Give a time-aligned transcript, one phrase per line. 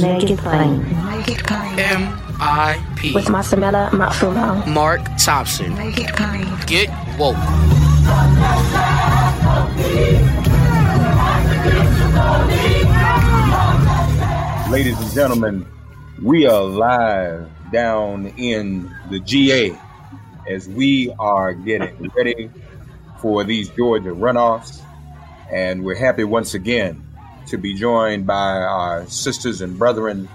[0.00, 0.82] Make it plain.
[1.06, 1.78] Make it plain.
[1.78, 3.14] M.I.P.
[3.14, 4.66] With Masamela Matfumo.
[4.66, 5.72] Mark Thompson.
[5.76, 6.46] Make it plain.
[6.66, 7.36] Get woke.
[14.70, 15.64] Ladies and gentlemen,
[16.20, 19.78] we are live down in the GA
[20.48, 22.50] as we are getting ready
[23.20, 24.80] for these Georgia runoffs.
[25.52, 27.03] And we're happy once again
[27.46, 30.28] to be joined by our sisters and brethren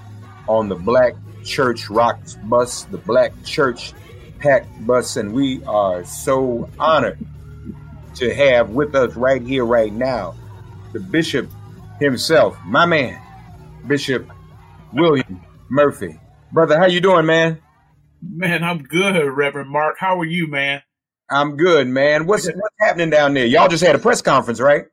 [0.47, 3.93] on the Black Church Rocks bus, the Black Church
[4.39, 5.17] PAC bus.
[5.17, 7.19] And we are so honored
[8.15, 10.35] to have with us right here, right now,
[10.93, 11.49] the bishop
[11.99, 13.21] himself, my man,
[13.87, 14.27] Bishop
[14.93, 16.19] William Murphy.
[16.51, 17.59] Brother, how you doing, man?
[18.21, 19.97] Man, I'm good, Reverend Mark.
[19.99, 20.81] How are you, man?
[21.29, 22.25] I'm good, man.
[22.25, 23.45] What's what's happening down there?
[23.45, 24.85] Y'all just had a press conference, right?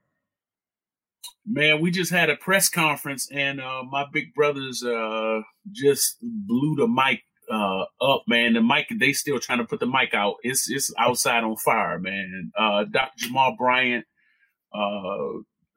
[1.49, 6.75] Man, we just had a press conference and uh, my big brothers uh, just blew
[6.75, 8.55] the mic uh, up, man.
[8.55, 10.37] The mic, they still trying to put the mic out.
[10.43, 12.51] It's it's outside on fire, man.
[12.59, 13.13] Uh, Dr.
[13.17, 14.05] Jamal Bryant,
[14.75, 15.29] uh,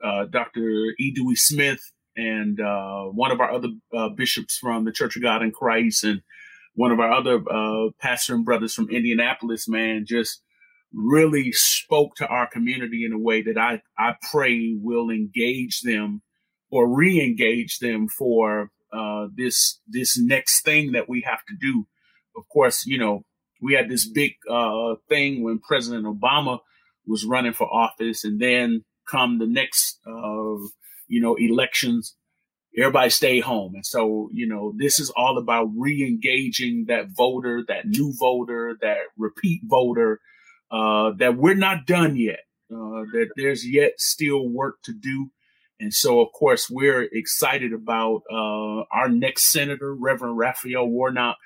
[0.04, 0.96] uh, Dr.
[1.00, 1.12] E.
[1.14, 1.82] Dewey Smith,
[2.16, 2.58] and
[3.16, 3.70] one of our other
[4.16, 6.22] bishops from the Church of God in Christ, and
[6.74, 7.40] one of our other
[8.00, 10.42] pastor and brothers from Indianapolis, man, just
[10.94, 16.22] really spoke to our community in a way that I, I pray will engage them
[16.72, 21.86] or re-engage them for uh, this this next thing that we have to do.
[22.36, 23.24] Of course, you know
[23.62, 26.60] we had this big uh, thing when President Obama
[27.06, 30.58] was running for office, and then come the next uh,
[31.08, 32.16] you know elections,
[32.78, 37.86] everybody stay home, and so you know this is all about re-engaging that voter, that
[37.86, 40.20] new voter, that repeat voter
[40.72, 42.42] uh, that we're not done yet,
[42.72, 45.32] uh, that there's yet still work to do.
[45.80, 51.38] And so, of course, we're excited about uh, our next senator, Reverend Raphael Warnock.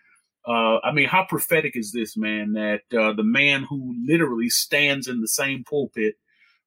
[0.46, 2.54] Uh, I mean, how prophetic is this, man?
[2.54, 6.16] That uh, the man who literally stands in the same pulpit,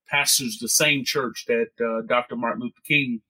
[0.09, 2.37] pastors the same church that uh, Dr.
[2.37, 3.21] Martin Luther King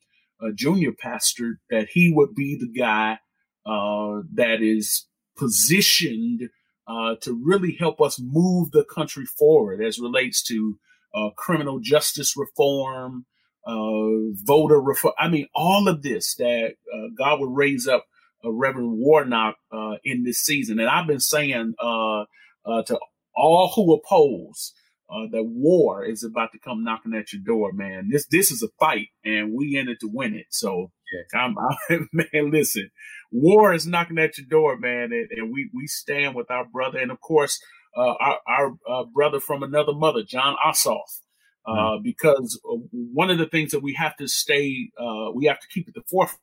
[0.54, 0.90] Jr.
[1.02, 3.18] pastored, that he would be the guy
[3.64, 5.06] that is
[5.36, 6.50] positioned
[6.86, 10.78] uh, to really help us move the country forward as relates to
[11.14, 13.26] uh, criminal justice reform,
[13.66, 15.14] uh, voter reform.
[15.18, 18.06] I mean, all of this that uh, God would raise up
[18.44, 20.78] Reverend Warnock uh, in this season.
[20.78, 22.24] And I've been saying uh,
[22.64, 22.98] to
[23.34, 24.72] all who oppose
[25.08, 28.08] that war is about to come knocking at your door, man.
[28.10, 30.46] This this is a fight, and we in it to win it.
[30.50, 31.40] So, yeah.
[31.40, 31.54] I'm,
[31.90, 32.90] I'm, man, listen,
[33.30, 36.98] war is knocking at your door, man, and, and we we stand with our brother,
[36.98, 37.60] and of course,
[37.96, 41.20] uh, our, our uh, brother from another mother, John Ossoff,
[41.66, 42.02] uh, mm-hmm.
[42.02, 42.60] because
[42.90, 45.94] one of the things that we have to stay, uh, we have to keep at
[45.94, 46.40] the forefront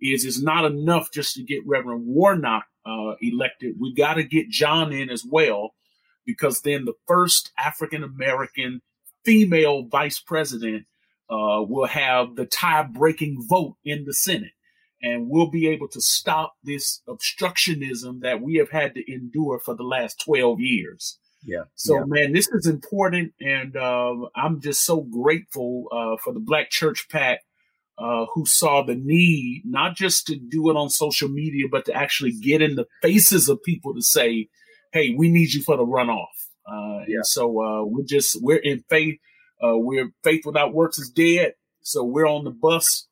[0.00, 3.74] is it's not enough just to get Reverend Warnock uh, elected.
[3.78, 5.74] We got to get John in as well,
[6.26, 8.82] because then the first African American
[9.24, 10.86] female vice president
[11.30, 14.52] uh, will have the tie breaking vote in the Senate
[15.04, 19.76] and we'll be able to stop this obstructionism that we have had to endure for
[19.76, 21.18] the last 12 years.
[21.44, 21.64] Yeah.
[21.74, 22.04] So, yeah.
[22.06, 27.06] man, this is important, and uh, I'm just so grateful uh, for the Black Church
[27.10, 27.40] PAC
[27.98, 31.92] uh, who saw the need not just to do it on social media, but to
[31.92, 34.48] actually get in the faces of people to say,
[34.94, 36.28] "Hey, we need you for the runoff."
[36.66, 37.18] Uh, Yeah.
[37.18, 39.18] And so uh, we're just we're in faith.
[39.62, 41.54] Uh, we're faith without works is dead.
[41.82, 43.08] So we're on the bus.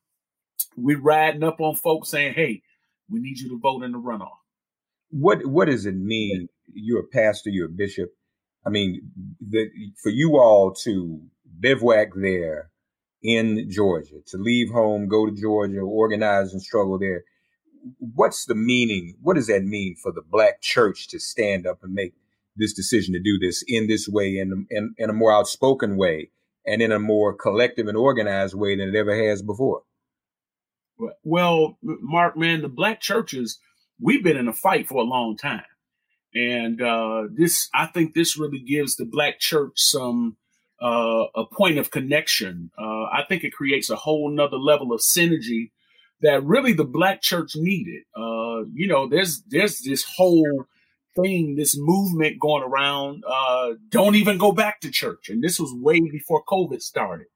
[0.78, 2.62] We're riding up on folks saying, "Hey,
[3.10, 4.38] we need you to vote in the runoff."
[5.12, 6.48] what what does it mean?
[6.74, 8.10] You're a pastor, you're a bishop.
[8.66, 9.02] I mean,
[9.40, 9.68] the,
[10.02, 11.20] for you all to
[11.60, 12.70] bivouac there
[13.22, 17.24] in Georgia, to leave home, go to Georgia, organize and struggle there.
[17.98, 19.16] What's the meaning?
[19.20, 22.14] What does that mean for the black church to stand up and make
[22.56, 26.30] this decision to do this in this way, in, in, in a more outspoken way,
[26.66, 29.82] and in a more collective and organized way than it ever has before?
[31.24, 33.58] Well, Mark, man, the black churches,
[34.00, 35.64] we've been in a fight for a long time.
[36.34, 40.36] And uh, this, I think this really gives the black church some,
[40.80, 42.70] uh, a point of connection.
[42.78, 45.70] Uh, I think it creates a whole nother level of synergy
[46.22, 48.02] that really the black church needed.
[48.16, 50.64] Uh, you know, there's, there's this whole
[51.16, 55.28] thing, this movement going around, uh, don't even go back to church.
[55.28, 57.26] And this was way before COVID started.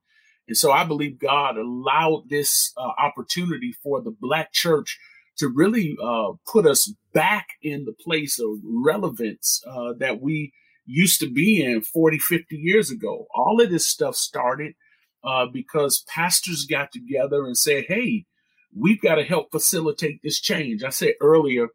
[0.48, 4.98] And so I believe God allowed this uh, opportunity for the black church
[5.38, 10.52] to really uh, put us back in the place of relevance uh, that we
[10.86, 13.26] used to be in 40, 50 years ago.
[13.34, 14.74] All of this stuff started
[15.24, 18.24] uh, because pastors got together and said, hey,
[18.78, 20.84] we've got to help facilitate this change.
[20.84, 21.68] I said earlier,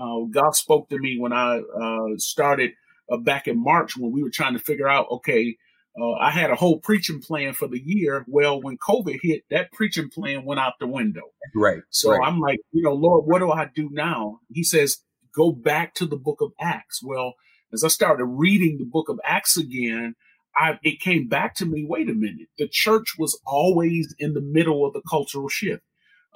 [0.00, 2.72] uh, God spoke to me when I uh, started
[3.10, 5.56] uh, back in March when we were trying to figure out, okay,
[6.00, 8.24] uh, I had a whole preaching plan for the year.
[8.28, 11.22] Well, when COVID hit, that preaching plan went out the window.
[11.54, 11.80] Right.
[11.90, 12.20] So right.
[12.24, 14.40] I'm like, you know, Lord, what do I do now?
[14.52, 14.98] He says,
[15.34, 17.02] go back to the book of Acts.
[17.02, 17.34] Well,
[17.72, 20.14] as I started reading the book of Acts again,
[20.56, 24.40] I, it came back to me, wait a minute, the church was always in the
[24.40, 25.82] middle of the cultural shift.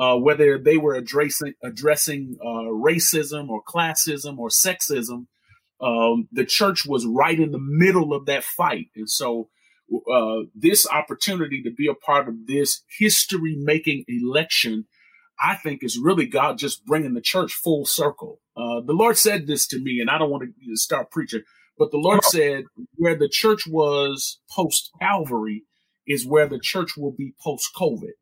[0.02, 5.26] Uh, whether they were addressing addressing uh, racism or classism or sexism,
[5.80, 8.86] um, the church was right in the middle of that fight.
[8.96, 9.48] And so,
[10.12, 14.86] uh, this opportunity to be a part of this history making election,
[15.40, 18.40] I think is really God just bringing the church full circle.
[18.56, 21.42] Uh, the Lord said this to me, and I don't want to start preaching,
[21.78, 22.64] but the Lord said,
[22.96, 25.64] where the church was post Calvary
[26.06, 28.16] is where the church will be post COVID.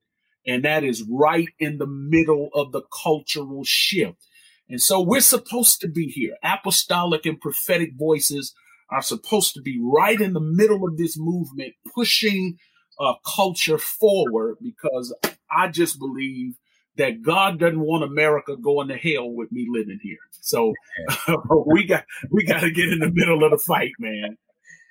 [0.50, 4.26] And that is right in the middle of the cultural shift.
[4.68, 6.34] And so we're supposed to be here.
[6.42, 8.52] Apostolic and prophetic voices
[8.90, 12.56] are supposed to be right in the middle of this movement, pushing
[12.98, 15.14] uh, culture forward because
[15.50, 16.54] I just believe
[16.96, 20.18] that God doesn't want America going to hell with me living here.
[20.40, 20.74] So
[21.66, 24.36] we got we got to get in the middle of the fight, man.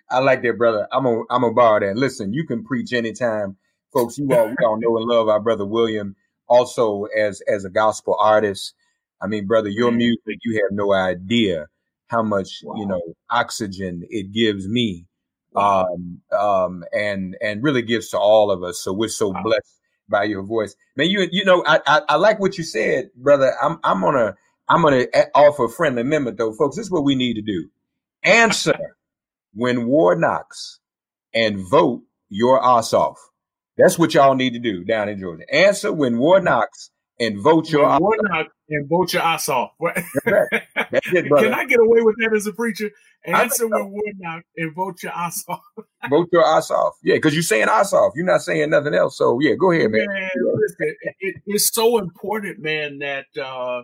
[0.10, 0.88] I like that, brother.
[0.92, 1.98] I'm a I'm a borrow that.
[1.98, 3.58] Listen, you can preach anytime,
[3.94, 4.18] folks.
[4.18, 6.16] You all we all know and love our brother William,
[6.48, 8.74] also as as a gospel artist.
[9.22, 11.68] I mean, brother, your music, you have no idea
[12.08, 12.76] how much, wow.
[12.76, 15.06] you know, oxygen it gives me.
[15.52, 15.88] Wow.
[15.94, 18.80] Um, um, and, and really gives to all of us.
[18.80, 19.42] So we're so wow.
[19.44, 20.76] blessed by your voice.
[20.96, 23.54] Man, you, you know, I, I, I, like what you said, brother.
[23.62, 24.36] I'm, I'm gonna,
[24.68, 26.76] I'm gonna offer a friendly amendment though, folks.
[26.76, 27.70] This is what we need to do.
[28.24, 28.78] Answer
[29.54, 30.80] when war knocks
[31.34, 33.18] and vote your ass off.
[33.80, 35.44] That's what y'all need to do down in Georgia.
[35.54, 38.48] Answer when war knocks and vote your ass off.
[38.70, 39.72] And vote your ass off.
[39.80, 42.92] That's it, Can I get away with that as a preacher?
[43.26, 45.62] Answer when war knocks and vote your ass off.
[46.10, 46.96] vote your ass off.
[47.04, 48.14] Yeah, because you're saying ass off.
[48.16, 49.18] You're not saying nothing else.
[49.18, 50.06] So yeah, go ahead, man.
[50.08, 53.84] man listen, it, it's so important, man, that uh,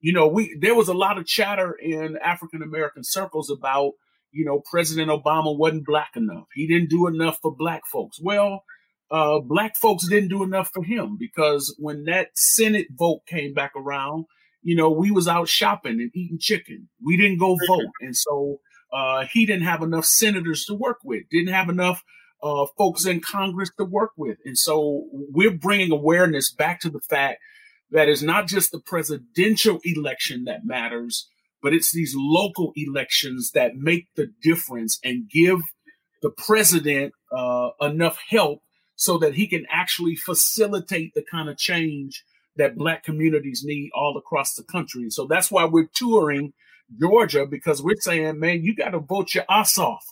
[0.00, 3.92] you know, we there was a lot of chatter in African American circles about,
[4.32, 6.46] you know, President Obama wasn't black enough.
[6.54, 8.18] He didn't do enough for black folks.
[8.20, 8.62] Well,
[9.10, 13.72] uh, black folks didn't do enough for him because when that Senate vote came back
[13.76, 14.24] around,
[14.62, 16.88] you know, we was out shopping and eating chicken.
[17.04, 17.92] We didn't go vote.
[18.00, 18.60] And so,
[18.92, 22.02] uh, he didn't have enough senators to work with, didn't have enough,
[22.42, 24.38] uh, folks in Congress to work with.
[24.44, 27.38] And so we're bringing awareness back to the fact
[27.90, 31.28] that it's not just the presidential election that matters,
[31.62, 35.60] but it's these local elections that make the difference and give
[36.22, 38.60] the president, uh, enough help
[38.96, 42.24] so that he can actually facilitate the kind of change
[42.56, 45.10] that black communities need all across the country.
[45.10, 46.54] So that's why we're touring
[46.98, 50.04] Georgia because we're saying, man, you got to vote your ass off.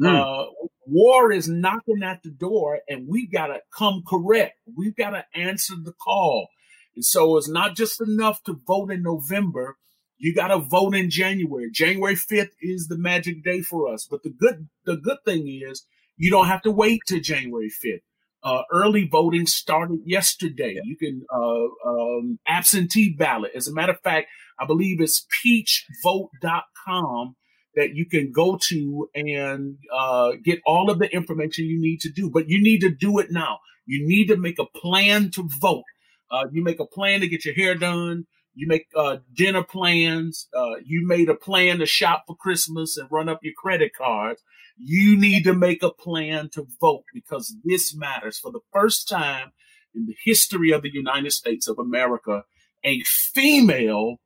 [0.00, 0.16] Mm.
[0.16, 0.50] Uh,
[0.86, 4.54] war is knocking at the door and we've got to come correct.
[4.74, 6.48] We've got to answer the call.
[6.96, 9.76] And so it's not just enough to vote in November.
[10.16, 11.70] You got to vote in January.
[11.70, 14.06] January 5th is the magic day for us.
[14.10, 18.00] But the good the good thing is you don't have to wait till January 5th.
[18.42, 20.78] Uh, early voting started yesterday.
[20.82, 23.52] You can uh, um, absentee ballot.
[23.54, 24.28] As a matter of fact,
[24.58, 27.36] I believe it's peachvote.com
[27.76, 32.10] that you can go to and uh, get all of the information you need to
[32.10, 32.30] do.
[32.30, 33.58] But you need to do it now.
[33.86, 35.84] You need to make a plan to vote.
[36.30, 38.26] Uh, you make a plan to get your hair done.
[38.54, 40.48] You make uh, dinner plans.
[40.56, 44.42] Uh, you made a plan to shop for Christmas and run up your credit cards.
[44.82, 48.38] You need to make a plan to vote because this matters.
[48.38, 49.52] For the first time
[49.94, 52.44] in the history of the United States of America,
[52.84, 54.16] a female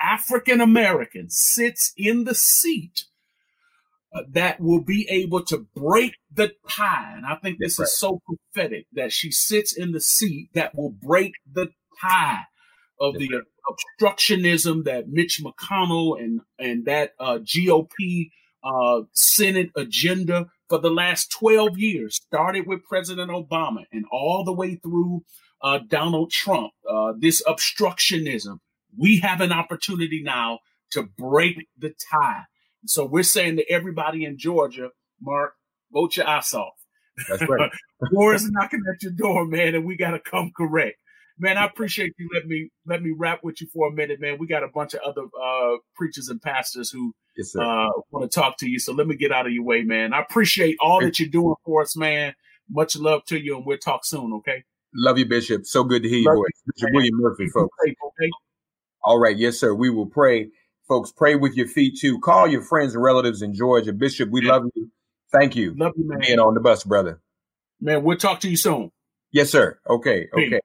[0.00, 3.06] African American sits in the seat
[4.14, 7.14] uh, that will be able to break the tie.
[7.16, 10.90] And I think this is so prophetic that she sits in the seat that will
[10.90, 11.68] break the
[12.00, 12.44] tie
[13.00, 13.42] of the
[14.00, 18.30] obstructionism that Mitch McConnell and and that uh, GOP
[18.64, 24.52] uh, Senate agenda for the last 12 years started with President Obama and all the
[24.52, 25.24] way through
[25.62, 26.72] uh, Donald Trump.
[26.88, 28.58] Uh, this obstructionism,
[28.96, 30.60] we have an opportunity now
[30.90, 32.44] to break the tie.
[32.86, 35.54] So we're saying to everybody in Georgia, Mark,
[35.92, 36.74] vote your ass off.
[37.28, 37.70] That's right.
[38.12, 40.98] War is knocking at your door, man, and we got to come correct
[41.38, 44.38] man, I appreciate you let me let me rap with you for a minute, man.
[44.38, 48.40] We got a bunch of other uh, preachers and pastors who yes, uh, want to
[48.40, 48.78] talk to you.
[48.78, 50.12] So let me get out of your way, man.
[50.12, 52.34] I appreciate all that you're doing for us, man.
[52.70, 54.32] Much love to you, and we'll talk soon.
[54.34, 54.64] Okay.
[54.94, 55.64] Love you, Bishop.
[55.64, 57.74] So good to hear your voice, Bishop William Murphy, folks.
[57.82, 58.30] okay.
[59.02, 59.72] All right, yes, sir.
[59.72, 60.48] We will pray,
[60.86, 61.12] folks.
[61.12, 62.18] Pray with your feet too.
[62.20, 64.28] Call your friends and relatives in Georgia, Bishop.
[64.30, 64.90] We love you.
[65.32, 65.74] Thank you.
[65.78, 66.20] Love you, man.
[66.20, 67.20] Being on the bus, brother.
[67.80, 68.90] Man, we'll talk to you soon.
[69.30, 69.78] Yes, sir.
[69.88, 70.26] Okay.
[70.32, 70.60] Okay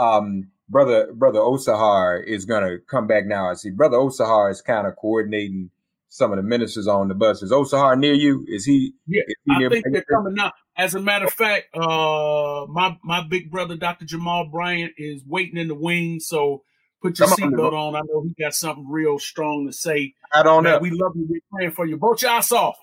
[0.00, 3.50] um, brother brother Osahar is gonna come back now.
[3.50, 5.70] I see brother Osahar is kind of coordinating
[6.10, 7.42] some of the ministers on the bus.
[7.42, 8.44] Is Osahar near you?
[8.46, 8.92] Is he?
[9.06, 10.52] Yeah, is he I think they're coming now.
[10.76, 14.04] As a matter of fact, uh, my my big brother Dr.
[14.04, 16.26] Jamal Bryant is waiting in the wings.
[16.26, 16.62] So
[17.00, 17.94] put your seatbelt on.
[17.94, 20.14] I know he got something real strong to say.
[20.34, 20.78] I don't know.
[20.78, 21.26] We love you.
[21.30, 21.96] We're praying for you.
[21.96, 22.76] Both your ass off.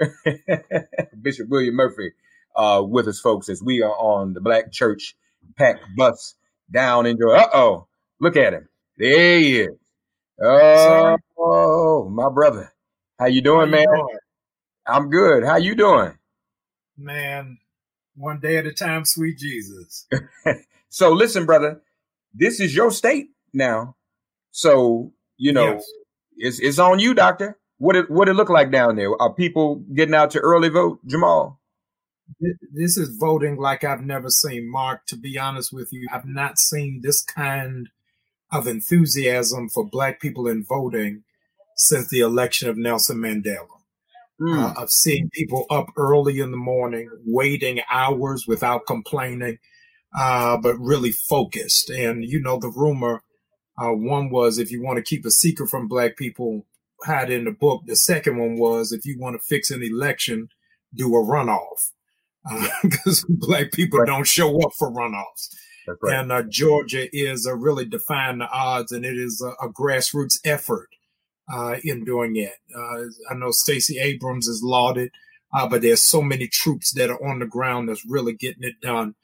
[1.22, 2.12] Bishop William Murphy
[2.56, 5.14] uh, with us, folks, as we are on the Black Church
[5.56, 6.34] PAC bus
[6.72, 7.86] down in Uh oh,
[8.20, 8.68] look at him.
[8.98, 9.76] There he is.
[10.42, 12.72] Oh, oh, my brother.
[13.18, 13.86] How you doing, How you man?
[13.86, 14.18] Doing?
[14.86, 15.44] I'm good.
[15.44, 16.14] How you doing?
[16.96, 17.58] Man,
[18.16, 20.06] one day at a time, sweet Jesus.
[20.88, 21.80] so listen, brother,
[22.32, 23.96] this is your state now.
[24.50, 25.86] So, you know, yes.
[26.36, 27.58] it's it's on you, doctor.
[27.78, 29.10] What it what it look like down there?
[29.20, 31.60] Are people getting out to early vote, Jamal?
[32.72, 34.70] this is voting like I've never seen.
[34.70, 37.88] Mark, to be honest with you, I've not seen this kind
[38.54, 41.24] of enthusiasm for Black people in voting
[41.76, 43.66] since the election of Nelson Mandela.
[44.40, 44.58] Mm.
[44.58, 49.58] Uh, I've seen people up early in the morning, waiting hours without complaining,
[50.16, 51.90] uh, but really focused.
[51.90, 53.22] And, you know, the rumor
[53.76, 56.64] uh, one was if you want to keep a secret from Black people,
[57.04, 57.82] hide in the book.
[57.86, 60.48] The second one was if you want to fix an election,
[60.94, 61.90] do a runoff
[62.82, 65.48] because uh, black people don't show up for runoffs.
[65.86, 66.18] Right.
[66.18, 70.38] And uh, Georgia is uh, really defying the odds, and it is a, a grassroots
[70.44, 70.88] effort
[71.52, 72.54] uh, in doing it.
[72.74, 75.10] Uh, I know Stacey Abrams is lauded,
[75.52, 78.80] uh, but there's so many troops that are on the ground that's really getting it
[78.80, 79.14] done.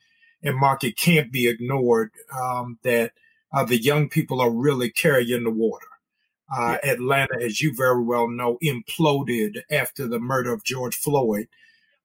[0.42, 3.12] And Mark, it can't be ignored um, that
[3.66, 5.86] the young people are really carrying the water.
[6.52, 6.78] Yeah.
[6.82, 11.46] Atlanta, as you very well know, imploded after the murder of George Floyd.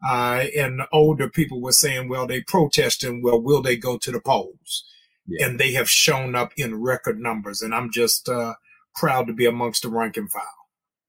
[0.07, 3.21] Uh, and older people were saying, well, they protesting.
[3.21, 4.85] Well, will they go to the polls?
[5.27, 5.45] Yeah.
[5.45, 7.61] And they have shown up in record numbers.
[7.61, 8.55] And I'm just uh,
[8.95, 10.43] proud to be amongst the rank and file.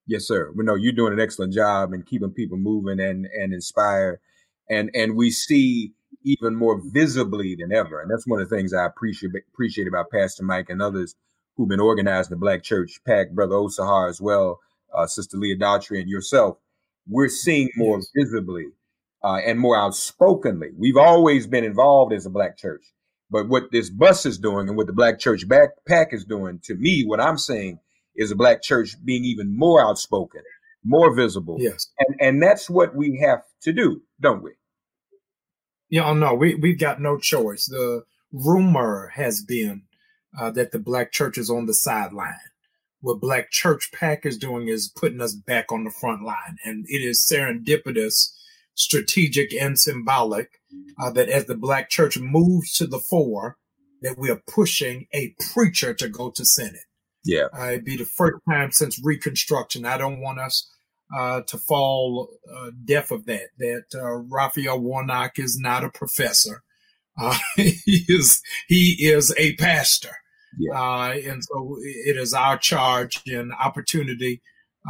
[0.06, 0.52] Yes, sir.
[0.54, 4.20] We know you're doing an excellent job in keeping people moving and, and inspired.
[4.70, 5.92] And, and we see
[6.24, 8.00] even more visibly than ever.
[8.00, 11.14] And that's one of the things I appreciate, appreciate about Pastor Mike and others
[11.56, 14.60] who've been organizing the Black Church PAC, Brother Osahar as well,
[14.94, 16.58] uh, Sister Leah Daughtry, and yourself
[17.08, 18.10] we're seeing more yes.
[18.14, 18.66] visibly
[19.26, 20.68] uh, and more outspokenly.
[20.78, 22.85] We've always been involved as a black church,
[23.28, 26.76] but what this bus is doing and what the black church backpack is doing, to
[26.76, 27.80] me, what I'm saying
[28.14, 30.42] is a black church being even more outspoken,
[30.85, 31.56] more visible.
[31.59, 34.52] Yes, and and that's what we have to do, don't we?
[35.90, 37.66] Yeah, oh, no, we we've got no choice.
[37.66, 39.83] The rumor has been
[40.38, 42.38] uh, that the black church is on the sideline
[43.00, 46.56] what Black Church PAC is doing is putting us back on the front line.
[46.64, 48.33] And it is serendipitous,
[48.76, 50.61] strategic, and symbolic
[51.00, 53.56] uh, that as the Black Church moves to the fore,
[54.02, 56.85] that we are pushing a preacher to go to Senate.
[57.25, 57.47] Yeah.
[57.59, 59.85] Uh, it'd be the first time since Reconstruction.
[59.85, 60.71] I don't want us
[61.16, 66.62] uh, to fall uh, deaf of that, that uh, Raphael Warnock is not a professor.
[67.18, 70.14] Uh, he is he is a pastor.
[70.59, 70.78] Yeah.
[70.78, 74.42] Uh, and so it is our charge and opportunity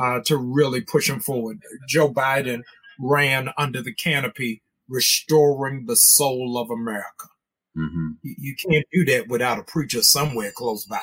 [0.02, 1.58] uh, to really push him forward.
[1.88, 2.62] Joe Biden
[2.98, 7.28] ran under the canopy, restoring the soul of America.
[7.76, 8.08] Mm-hmm.
[8.22, 11.00] You, you can't do that without a preacher somewhere close by.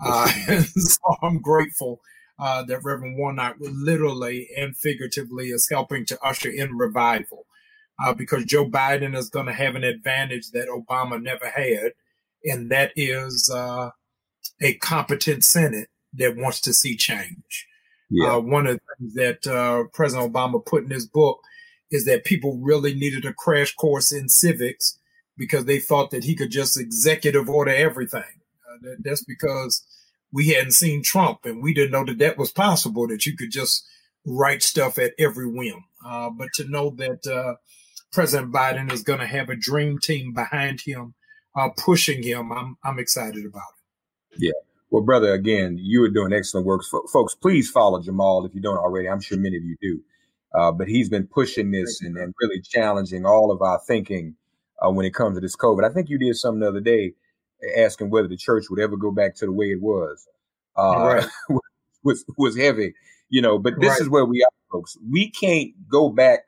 [0.00, 0.26] Uh,
[0.62, 2.00] so I'm grateful
[2.38, 7.46] uh, that Reverend Warnock literally and figuratively is helping to usher in revival
[8.04, 11.92] uh, because Joe Biden is going to have an advantage that Obama never had,
[12.44, 13.90] and that is uh,
[14.60, 17.66] a competent Senate that wants to see change.
[18.10, 18.36] Yeah.
[18.36, 21.40] Uh, one of the things that uh, President Obama put in his book
[21.90, 24.98] is that people really needed a crash course in civics
[25.36, 28.22] because they thought that he could just executive order everything.
[28.66, 29.84] Uh, that, that's because
[30.32, 33.50] we hadn't seen Trump and we didn't know that that was possible, that you could
[33.50, 33.86] just
[34.24, 35.84] write stuff at every whim.
[36.04, 37.54] Uh, but to know that uh,
[38.12, 41.14] President Biden is going to have a dream team behind him,
[41.56, 43.62] uh, pushing him, I'm, I'm excited about
[44.32, 44.38] it.
[44.38, 44.65] Yeah.
[44.90, 46.82] Well, brother, again, you are doing excellent work.
[46.82, 49.08] F- folks, please follow Jamal if you don't already.
[49.08, 50.00] I'm sure many of you do.
[50.54, 54.36] Uh, but he's been pushing this and, and, really challenging all of our thinking
[54.80, 55.84] uh, when it comes to this COVID.
[55.84, 57.14] I think you did something the other day
[57.76, 60.26] asking whether the church would ever go back to the way it was.
[60.78, 61.28] Uh, right.
[62.06, 62.94] was was heavy,
[63.28, 63.58] you know.
[63.58, 64.00] But this right.
[64.00, 64.96] is where we are, folks.
[65.10, 66.44] We can't go back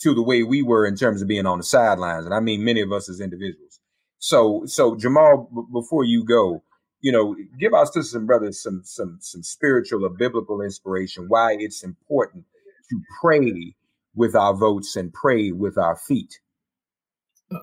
[0.00, 2.64] to the way we were in terms of being on the sidelines, and I mean
[2.64, 3.80] many of us as individuals.
[4.18, 6.62] So, so Jamal, b- before you go,
[7.02, 11.26] you know, give our sisters and brothers some some some spiritual or biblical inspiration.
[11.28, 12.44] Why it's important
[12.90, 13.74] to pray
[14.14, 16.38] with our votes and pray with our feet.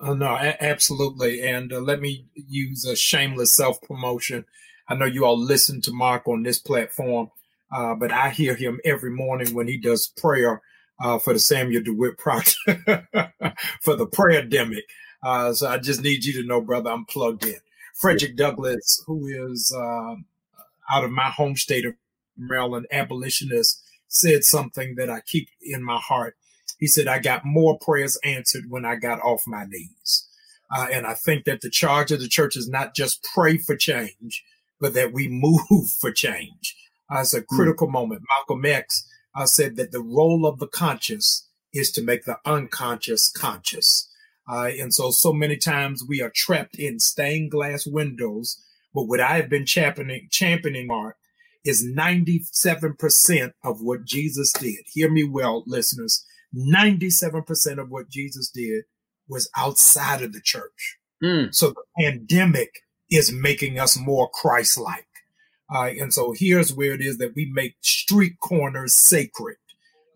[0.02, 1.42] Uh, no, a- absolutely.
[1.42, 4.44] And uh, let me use a shameless self promotion.
[4.88, 7.30] I know you all listen to Mark on this platform,
[7.72, 10.62] uh, but I hear him every morning when he does prayer
[11.02, 12.58] uh, for the Samuel DeWitt Project
[13.80, 14.82] for the prayer demic.
[15.22, 17.60] Uh, so I just need you to know, brother, I'm plugged in.
[18.00, 20.14] Frederick Douglass, who is uh,
[20.90, 21.94] out of my home state of
[22.36, 26.34] Maryland, abolitionist, said something that I keep in my heart.
[26.78, 30.26] He said, I got more prayers answered when I got off my knees.
[30.74, 33.76] Uh, and I think that the charge of the church is not just pray for
[33.76, 34.44] change,
[34.80, 36.76] but that we move for change.
[37.12, 37.92] Uh, it's a critical mm.
[37.92, 38.22] moment.
[38.30, 43.28] Malcolm X uh, said that the role of the conscious is to make the unconscious
[43.30, 44.09] conscious.
[44.50, 48.60] Uh, and so, so many times we are trapped in stained glass windows.
[48.92, 51.16] But what I have been championing, championing, Mark,
[51.64, 54.80] is 97% of what Jesus did.
[54.92, 56.24] Hear me well, listeners.
[56.56, 58.84] 97% of what Jesus did
[59.28, 60.98] was outside of the church.
[61.22, 61.54] Mm.
[61.54, 65.06] So the pandemic is making us more Christ-like.
[65.72, 69.58] Uh, and so here's where it is that we make street corners sacred.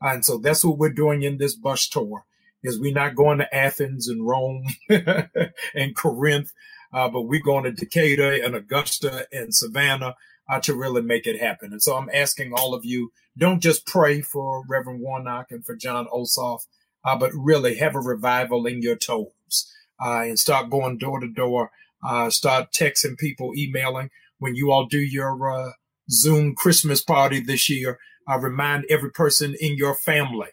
[0.04, 2.24] Uh, and so that's what we're doing in this bus tour
[2.64, 6.50] is we're not going to Athens and Rome and Corinth,
[6.92, 10.14] uh, but we're going to Decatur and Augusta and Savannah
[10.50, 11.72] uh, to really make it happen.
[11.72, 15.76] And so I'm asking all of you, don't just pray for Reverend Warnock and for
[15.76, 16.60] John Ossoff,
[17.04, 19.72] uh, but really have a revival in your toes
[20.02, 21.70] uh, and start going door to door,
[22.02, 24.10] uh, start texting people, emailing.
[24.38, 25.72] When you all do your uh,
[26.10, 27.98] Zoom Christmas party this year,
[28.38, 30.48] remind every person in your family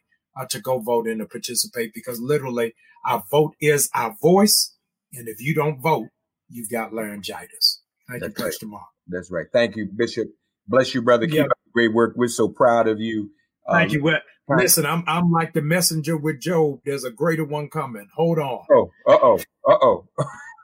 [0.49, 2.73] to go vote and to participate because literally
[3.05, 4.75] our vote is our voice.
[5.13, 6.07] And if you don't vote,
[6.49, 7.81] you've got laryngitis.
[8.09, 8.71] Thank That's you, right.
[8.71, 8.83] Mark.
[9.07, 9.45] That's right.
[9.51, 10.29] Thank you, Bishop.
[10.67, 11.27] Bless you, brother.
[11.27, 12.13] Keep up the great work.
[12.15, 13.31] We're so proud of you.
[13.71, 14.03] Thank Um, you.
[14.03, 14.19] Well,
[14.57, 16.79] listen, I'm I'm like the messenger with Job.
[16.85, 18.07] There's a greater one coming.
[18.15, 18.65] Hold on.
[18.71, 20.07] Oh, uh oh, uh oh.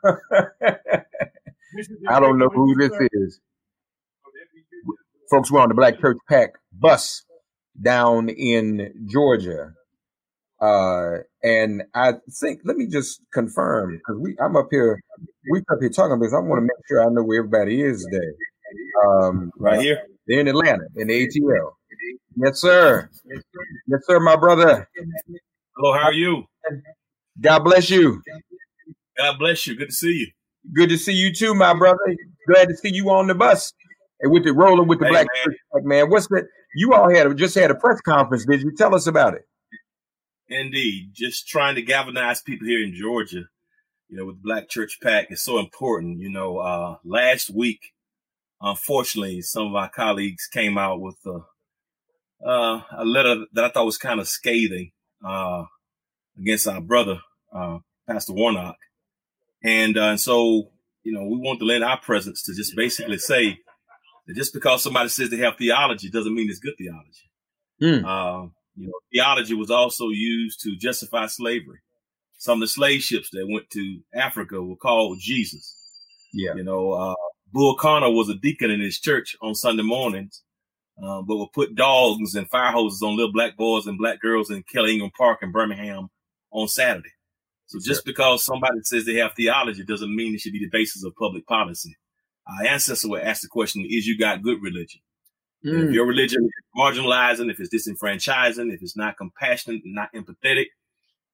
[2.08, 3.40] I don't know who this is.
[5.30, 7.22] Folks, we're on the Black Church PAC bus
[7.82, 9.72] down in Georgia.
[10.60, 15.00] Uh, and I think, let me just confirm, because we, I'm up here,
[15.50, 18.04] we up here talking because I want to make sure I know where everybody is
[18.04, 18.26] today.
[19.06, 20.02] Um, Right here.
[20.26, 21.70] They're in Atlanta, in the ATL.
[22.36, 23.08] Yes, sir.
[23.86, 24.88] Yes, sir, my brother.
[25.76, 26.44] Hello, how are you?
[27.40, 28.20] God bless you.
[29.16, 29.76] God bless you.
[29.76, 30.26] Good to see you.
[30.74, 31.98] Good to see you too, my brother.
[32.46, 33.72] Glad to see you on the bus
[34.20, 35.84] and with the rolling with the Hey, black man.
[35.84, 36.10] Man.
[36.10, 36.46] What's that?
[36.74, 38.72] You all had just had a press conference, did you?
[38.76, 39.42] Tell us about it.
[40.48, 41.10] Indeed.
[41.14, 43.44] Just trying to galvanize people here in Georgia,
[44.08, 46.20] you know, with Black Church PAC is so important.
[46.20, 47.92] You know, uh, last week,
[48.60, 53.86] unfortunately, some of our colleagues came out with a, uh, a letter that I thought
[53.86, 54.92] was kind of scathing,
[55.26, 55.64] uh,
[56.38, 57.20] against our brother,
[57.52, 58.76] uh, Pastor Warnock.
[59.62, 60.70] And, uh, and so,
[61.02, 63.58] you know, we want to lend our presence to just basically say
[64.28, 67.30] that just because somebody says they have theology doesn't mean it's good theology.
[67.82, 68.04] Mm.
[68.04, 71.78] Uh, you know, theology was also used to justify slavery.
[72.36, 75.74] Some of the slave ships that went to Africa were called Jesus.
[76.32, 76.54] Yeah.
[76.54, 77.14] You know, uh,
[77.52, 80.42] Bull Connor was a deacon in his church on Sunday mornings,
[81.02, 84.50] uh, but would put dogs and fire hoses on little black boys and black girls
[84.50, 86.10] in Kelly Ingram Park in Birmingham
[86.52, 87.10] on Saturday.
[87.66, 91.04] So just because somebody says they have theology doesn't mean it should be the basis
[91.04, 91.96] of public policy.
[92.48, 95.00] Our ancestor would ask the question, is you got good religion?
[95.64, 95.88] Mm.
[95.88, 100.66] If your religion is marginalizing, if it's disenfranchising, if it's not compassionate, not empathetic,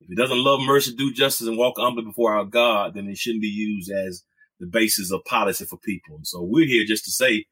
[0.00, 3.16] if it doesn't love mercy, do justice, and walk humbly before our God, then it
[3.16, 4.24] shouldn't be used as
[4.60, 6.16] the basis of policy for people.
[6.16, 7.46] And so we're here just to say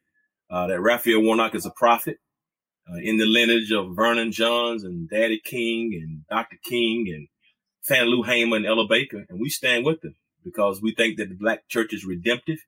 [0.50, 2.18] uh, that Raphael Warnock is a prophet
[2.90, 6.56] uh, in the lineage of Vernon Johns and Daddy King and Dr.
[6.64, 7.28] King and
[7.82, 9.24] Fannie Lou Hamer and Ella Baker.
[9.28, 12.58] And we stand with them because we think that the black church is redemptive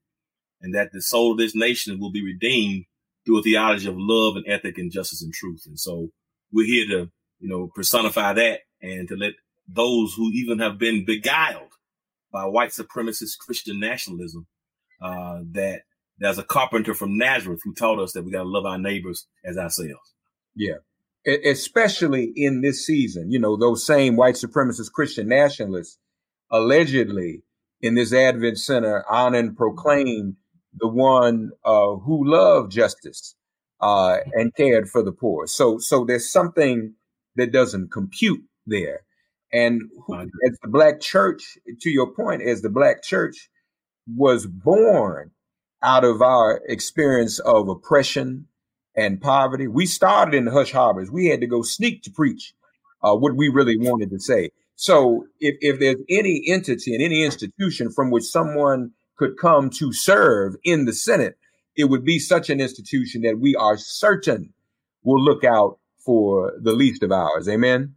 [0.64, 2.86] and that the soul of this nation will be redeemed
[3.24, 5.64] through a theology of love and ethic and justice and truth.
[5.66, 6.08] And so
[6.50, 9.34] we're here to, you know, personify that and to let
[9.68, 11.72] those who even have been beguiled
[12.32, 14.46] by white supremacist Christian nationalism,
[15.02, 15.82] uh, that
[16.18, 19.26] there's a carpenter from Nazareth who taught us that we got to love our neighbors
[19.44, 20.14] as ourselves.
[20.56, 20.76] Yeah.
[21.26, 25.98] Especially in this season, you know, those same white supremacist Christian nationalists
[26.50, 27.42] allegedly
[27.80, 30.38] in this Advent Center honor and proclaim
[30.78, 33.34] the one uh, who loved justice
[33.80, 35.46] uh, and cared for the poor.
[35.46, 36.94] So, so there's something
[37.36, 39.02] that doesn't compute there.
[39.52, 43.48] And who, as the black church, to your point, as the black church
[44.06, 45.30] was born
[45.82, 48.48] out of our experience of oppression
[48.96, 51.10] and poverty, we started in the hush harbors.
[51.10, 52.54] We had to go sneak to preach
[53.02, 54.50] uh, what we really wanted to say.
[54.76, 59.92] So, if, if there's any entity and any institution from which someone could come to
[59.92, 61.36] serve in the Senate,
[61.76, 64.52] it would be such an institution that we are certain
[65.02, 67.48] will look out for the least of ours.
[67.48, 67.94] Amen.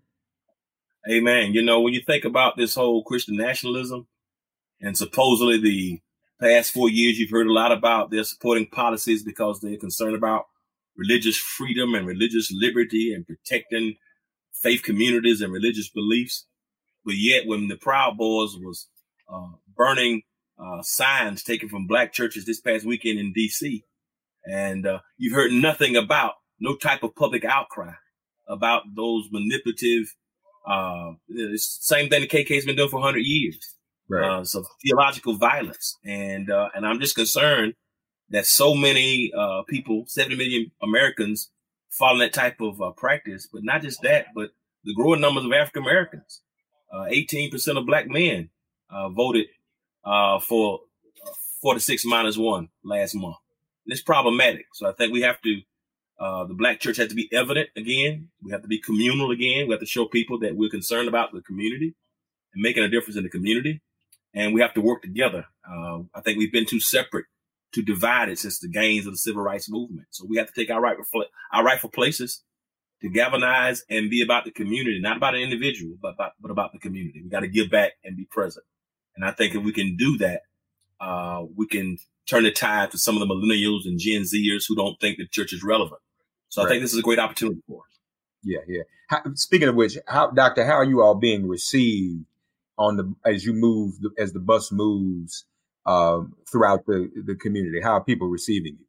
[1.10, 1.54] Amen.
[1.54, 4.08] You know, when you think about this whole Christian nationalism
[4.82, 6.02] and supposedly the
[6.42, 10.48] past four years, you've heard a lot about their supporting policies because they're concerned about
[10.98, 13.96] religious freedom and religious liberty and protecting
[14.54, 16.46] faith communities and religious beliefs.
[17.06, 18.88] But yet, when the Proud Boys was
[19.32, 20.24] uh, burning
[20.60, 23.84] uh, signs taken from black churches this past weekend in D.C.
[24.46, 27.94] And uh, you've heard nothing about no type of public outcry
[28.48, 30.14] about those manipulative.
[30.66, 31.14] Uh,
[31.56, 33.58] same thing the KK's been doing for 100 years.
[34.10, 34.40] Right.
[34.40, 37.74] Uh, so theological violence, and uh, and I'm just concerned
[38.30, 41.52] that so many uh, people, 70 million Americans,
[41.90, 43.50] follow that type of uh, practice.
[43.52, 44.52] But not just that, but
[44.86, 46.42] the growing numbers of African Americans.
[46.94, 48.50] 18% uh, of black men
[48.90, 49.48] uh, voted
[50.08, 50.80] uh, for
[51.62, 53.36] four to six minus one last month.
[53.86, 54.68] And it's problematic.
[54.74, 55.62] So I think we have to,
[56.20, 58.30] uh, the black church has to be evident again.
[58.42, 59.68] We have to be communal again.
[59.68, 61.96] We have to show people that we're concerned about the community
[62.54, 63.82] and making a difference in the community.
[64.34, 65.46] And we have to work together.
[65.70, 67.26] Uh, I think we've been too separate,
[67.74, 70.08] too divided since the gains of the civil rights movement.
[70.12, 70.98] So we have to take our right,
[71.52, 72.44] our rightful places
[73.02, 76.72] to galvanize and be about the community, not about an individual, but about, but about
[76.72, 77.22] the community.
[77.24, 78.66] We got to give back and be present.
[79.18, 80.44] And I think if we can do that,
[81.02, 81.98] uh, we can
[82.30, 85.28] turn the tide to some of the millennials and Gen Zers who don't think the
[85.28, 86.00] church is relevant.
[86.50, 86.68] So right.
[86.68, 88.00] I think this is a great opportunity for us.
[88.44, 88.84] Yeah, yeah.
[89.10, 92.26] How, speaking of which, how, Doctor, how are you all being received
[92.78, 95.46] on the as you move as the bus moves
[95.86, 97.82] um, throughout the the community?
[97.82, 98.86] How are people receiving you?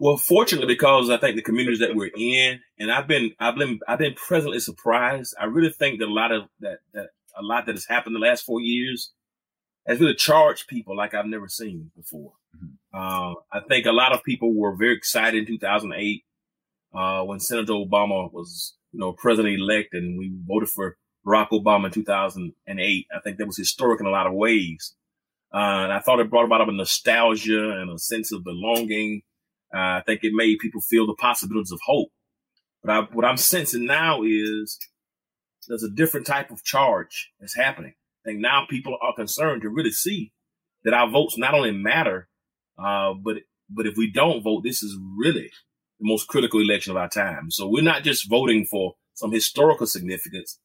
[0.00, 3.80] Well, fortunately, because I think the communities that we're in, and I've been, I've been,
[3.88, 5.34] I've been pleasantly surprised.
[5.40, 8.20] I really think that a lot of that that a lot that has happened the
[8.20, 9.12] last four years
[9.86, 12.32] has really charged people like I've never seen before.
[12.56, 12.74] Mm-hmm.
[12.94, 16.24] Uh, I think a lot of people were very excited in 2008
[16.94, 20.96] uh, when Senator Obama was, you know, president elect, and we voted for
[21.26, 23.06] Barack Obama in 2008.
[23.14, 24.94] I think that was historic in a lot of ways.
[25.52, 29.22] Uh, and I thought it brought about a nostalgia and a sense of belonging.
[29.74, 32.10] Uh, I think it made people feel the possibilities of hope.
[32.82, 34.78] But I, what I'm sensing now is
[35.68, 37.94] there's a different type of charge that's happening.
[38.24, 40.32] I think now people are concerned to really see
[40.84, 42.28] that our votes not only matter,
[42.78, 43.36] uh, but
[43.70, 45.50] but if we don't vote, this is really
[46.00, 47.50] the most critical election of our time.
[47.50, 50.58] So we're not just voting for some historical significance.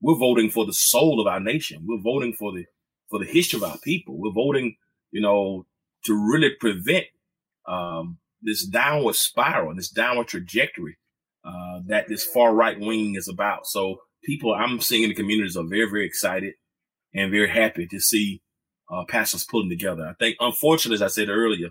[0.00, 1.84] We're voting for the soul of our nation.
[1.86, 2.66] We're voting for the
[3.08, 4.18] for the history of our people.
[4.18, 4.76] We're voting,
[5.10, 5.66] you know,
[6.04, 7.06] to really prevent
[7.66, 10.98] um, this downward spiral, this downward trajectory
[11.44, 13.66] uh, that this far right wing is about.
[13.66, 16.54] So people I'm seeing in the communities are very, very excited
[17.14, 18.42] and very happy to see
[18.90, 20.06] uh, pastors pulling together.
[20.06, 21.70] I think, unfortunately, as I said earlier,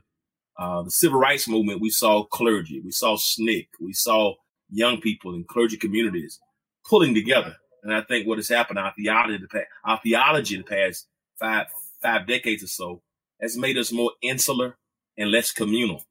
[0.57, 4.35] uh, the civil rights movement, we saw clergy, we saw SNCC, we saw
[4.69, 6.39] young people in clergy communities
[6.87, 7.55] pulling together.
[7.83, 11.07] And I think what has happened, our theology, the past, our theology the past
[11.39, 11.67] five
[12.01, 13.01] five decades or so,
[13.41, 14.77] has made us more insular
[15.17, 16.03] and less communal.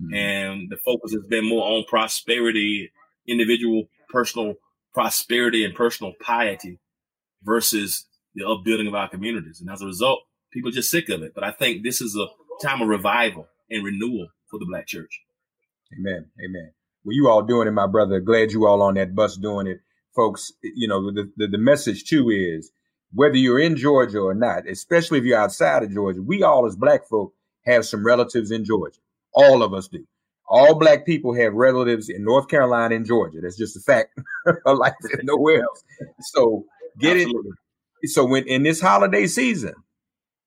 [0.00, 0.14] Mm-hmm.
[0.14, 2.90] And the focus has been more on prosperity,
[3.26, 4.54] individual personal
[4.94, 6.78] prosperity and personal piety
[7.42, 9.60] versus the upbuilding of our communities.
[9.60, 10.20] And as a result,
[10.52, 11.32] people are just sick of it.
[11.34, 12.26] But I think this is a
[12.64, 15.20] time of revival and renewal for the black church.
[15.98, 16.30] Amen.
[16.44, 16.72] Amen.
[17.04, 18.20] Well, you all doing it, my brother.
[18.20, 19.80] Glad you all on that bus doing it.
[20.14, 22.70] Folks, you know, the, the, the message too is
[23.12, 26.76] whether you're in Georgia or not, especially if you're outside of Georgia, we all as
[26.76, 29.00] black folk have some relatives in Georgia.
[29.34, 30.06] All of us do.
[30.48, 33.40] All black people have relatives in North Carolina and Georgia.
[33.40, 34.18] That's just a fact.
[34.66, 35.84] like nowhere else.
[36.20, 36.64] So
[36.98, 37.50] get Absolutely.
[38.02, 38.08] it.
[38.10, 39.74] So when in this holiday season,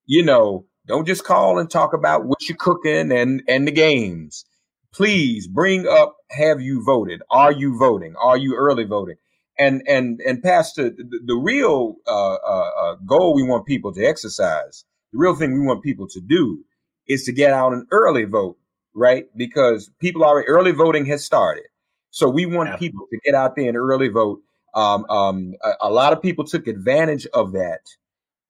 [0.06, 4.46] you know, don't just call and talk about what you're cooking and and the games.
[4.94, 7.22] Please bring up have you voted?
[7.30, 8.16] Are you voting?
[8.22, 9.16] Are you early voting?
[9.58, 14.06] And and and Pastor, the, the real uh, uh, uh, goal we want people to
[14.06, 16.64] exercise, the real thing we want people to do,
[17.08, 18.58] is to get out an early vote,
[18.96, 19.26] right?
[19.36, 21.66] Because people already early voting has started,
[22.10, 22.88] so we want Absolutely.
[22.88, 24.42] people to get out there and early vote.
[24.74, 27.82] Um, um, a, a, lot of people took advantage of that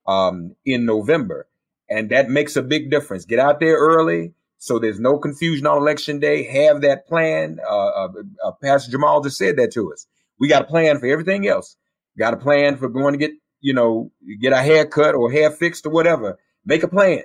[0.07, 1.47] um, in November
[1.87, 3.25] and that makes a big difference.
[3.25, 6.43] Get out there early so there's no confusion on election day.
[6.43, 7.59] Have that plan.
[7.69, 8.07] Uh, uh,
[8.43, 10.07] uh, Pastor Jamal just said that to us.
[10.39, 11.77] We got a plan for everything else.
[12.17, 13.31] Got a plan for going to get,
[13.61, 16.39] you know, get a haircut or hair fixed or whatever.
[16.65, 17.23] Make a plan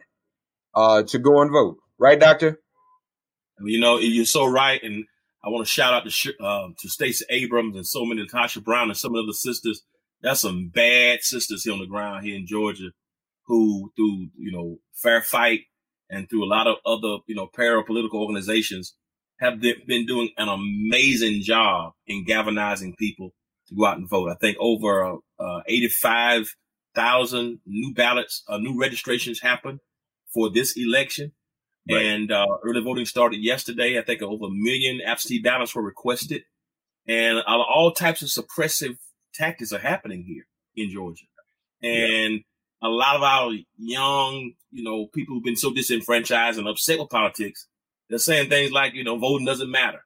[0.74, 1.78] uh, to go and vote.
[1.98, 2.60] Right, Doctor?
[3.62, 4.82] You know, you're so right.
[4.82, 5.04] And
[5.44, 8.88] I want to shout out to uh, to Stacey Abrams and so many, LaTosha Brown
[8.90, 9.82] and some of the sisters.
[10.22, 12.90] That's some bad sisters here on the ground here in Georgia
[13.46, 15.62] who through, you know, Fair Fight
[16.08, 18.94] and through a lot of other, you know, parapolitical organizations
[19.40, 23.30] have been doing an amazing job in galvanizing people
[23.68, 24.30] to go out and vote.
[24.30, 29.80] I think over uh, 85,000 new ballots, uh, new registrations happened
[30.32, 31.32] for this election.
[31.90, 32.06] Right.
[32.06, 33.98] And uh, early voting started yesterday.
[33.98, 36.42] I think over a million absentee ballots were requested.
[37.08, 38.96] And all types of suppressive
[39.34, 41.24] tactics are happening here in Georgia.
[41.82, 42.40] And
[42.82, 47.10] a lot of our young, you know, people who've been so disenfranchised and upset with
[47.10, 47.66] politics,
[48.08, 50.04] they're saying things like, you know, voting doesn't matter.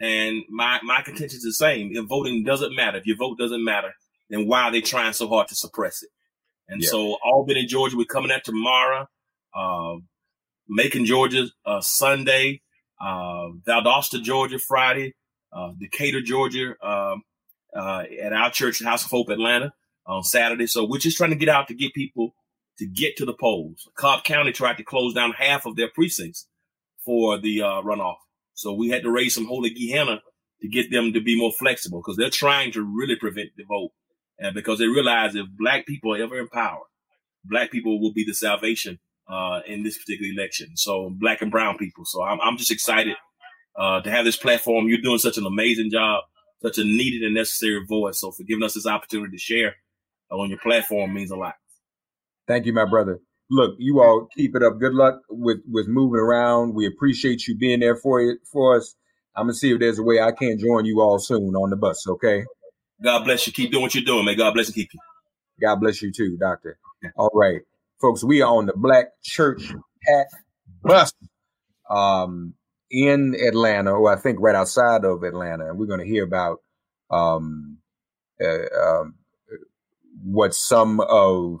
[0.00, 1.90] And my, my contention is the same.
[1.92, 3.94] If voting doesn't matter, if your vote doesn't matter,
[4.30, 6.10] then why are they trying so hard to suppress it?
[6.68, 6.90] And yeah.
[6.90, 9.08] so Albany, Georgia, we're coming at tomorrow,
[9.56, 9.96] uh,
[10.68, 12.60] Macon, Georgia, uh, Sunday,
[13.00, 15.14] uh, Valdosta, Georgia, Friday,
[15.52, 17.22] uh, Decatur, Georgia, um,
[17.74, 19.72] uh, at our church, House of Hope, Atlanta
[20.06, 20.66] on Saturday.
[20.66, 22.34] So we're just trying to get out to get people
[22.78, 23.88] to get to the polls.
[23.96, 26.46] Cobb County tried to close down half of their precincts
[27.04, 28.16] for the uh, runoff.
[28.54, 30.20] So we had to raise some holy Gehenna
[30.62, 33.90] to get them to be more flexible because they're trying to really prevent the vote.
[34.38, 36.82] And because they realize if black people are ever in power,
[37.44, 38.98] black people will be the salvation
[39.28, 40.76] uh, in this particular election.
[40.76, 42.04] So black and brown people.
[42.04, 43.16] So I'm, I'm just excited
[43.76, 44.88] uh, to have this platform.
[44.88, 46.24] You're doing such an amazing job,
[46.62, 48.20] such a needed and necessary voice.
[48.20, 49.76] So for giving us this opportunity to share
[50.30, 51.54] on your platform means a lot.
[52.46, 53.20] Thank you, my brother.
[53.50, 54.78] Look, you all keep it up.
[54.78, 56.74] Good luck with with moving around.
[56.74, 58.94] We appreciate you being there for it for us.
[59.34, 61.76] I'm gonna see if there's a way I can join you all soon on the
[61.76, 62.06] bus.
[62.06, 62.44] Okay.
[63.02, 63.52] God bless you.
[63.52, 64.24] Keep doing what you're doing.
[64.24, 65.00] May God bless and keep you.
[65.60, 66.78] God bless you too, Doctor.
[67.16, 67.60] All right,
[68.00, 68.22] folks.
[68.24, 70.26] We are on the Black Church PAC
[70.82, 71.12] bus
[71.90, 72.54] um,
[72.90, 76.60] in Atlanta, or I think right outside of Atlanta, and we're going to hear about
[77.10, 77.78] um,
[78.40, 79.14] uh, um,
[80.22, 81.60] what some of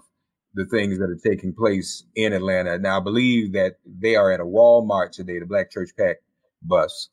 [0.54, 2.78] the things that are taking place in Atlanta.
[2.78, 6.16] Now, I believe that they are at a Walmart today, the Black Church PAC
[6.62, 7.08] bus,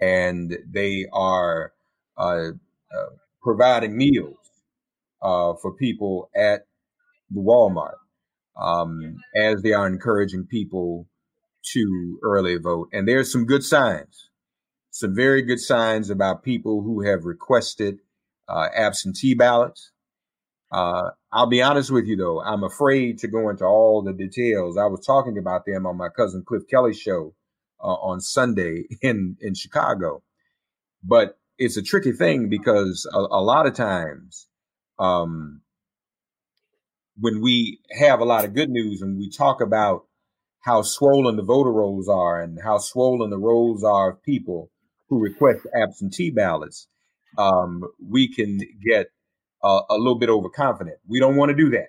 [0.00, 1.72] and they are
[2.16, 2.50] uh,
[2.94, 3.10] uh,
[3.42, 4.36] providing meals
[5.22, 6.66] uh, for people at
[7.30, 7.94] the Walmart
[8.56, 11.08] um, as they are encouraging people
[11.72, 12.88] to early vote.
[12.92, 14.30] And there's some good signs,
[14.90, 17.98] some very good signs about people who have requested
[18.48, 19.92] uh, absentee ballots.
[20.70, 24.78] Uh, I'll be honest with you though, I'm afraid to go into all the details.
[24.78, 27.34] I was talking about them on my cousin Cliff Kelley show
[27.82, 30.22] uh, on Sunday in in Chicago,
[31.04, 34.48] but it's a tricky thing because a, a lot of times,
[34.98, 35.60] um,
[37.18, 40.06] when we have a lot of good news and we talk about
[40.60, 44.70] how swollen the voter rolls are and how swollen the rolls are of people
[45.08, 46.88] who request absentee ballots,
[47.36, 49.08] um, we can get
[49.62, 50.96] uh, a little bit overconfident.
[51.06, 51.88] We don't want to do that.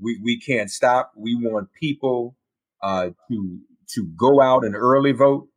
[0.00, 1.12] We we can't stop.
[1.16, 2.36] We want people
[2.82, 3.58] uh, to
[3.94, 5.48] to go out and early vote,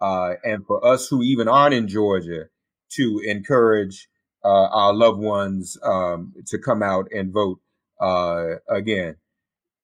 [0.00, 2.44] uh, and for us who even aren't in Georgia
[2.92, 4.08] to encourage
[4.44, 7.60] uh, our loved ones um, to come out and vote
[8.00, 9.16] uh, again.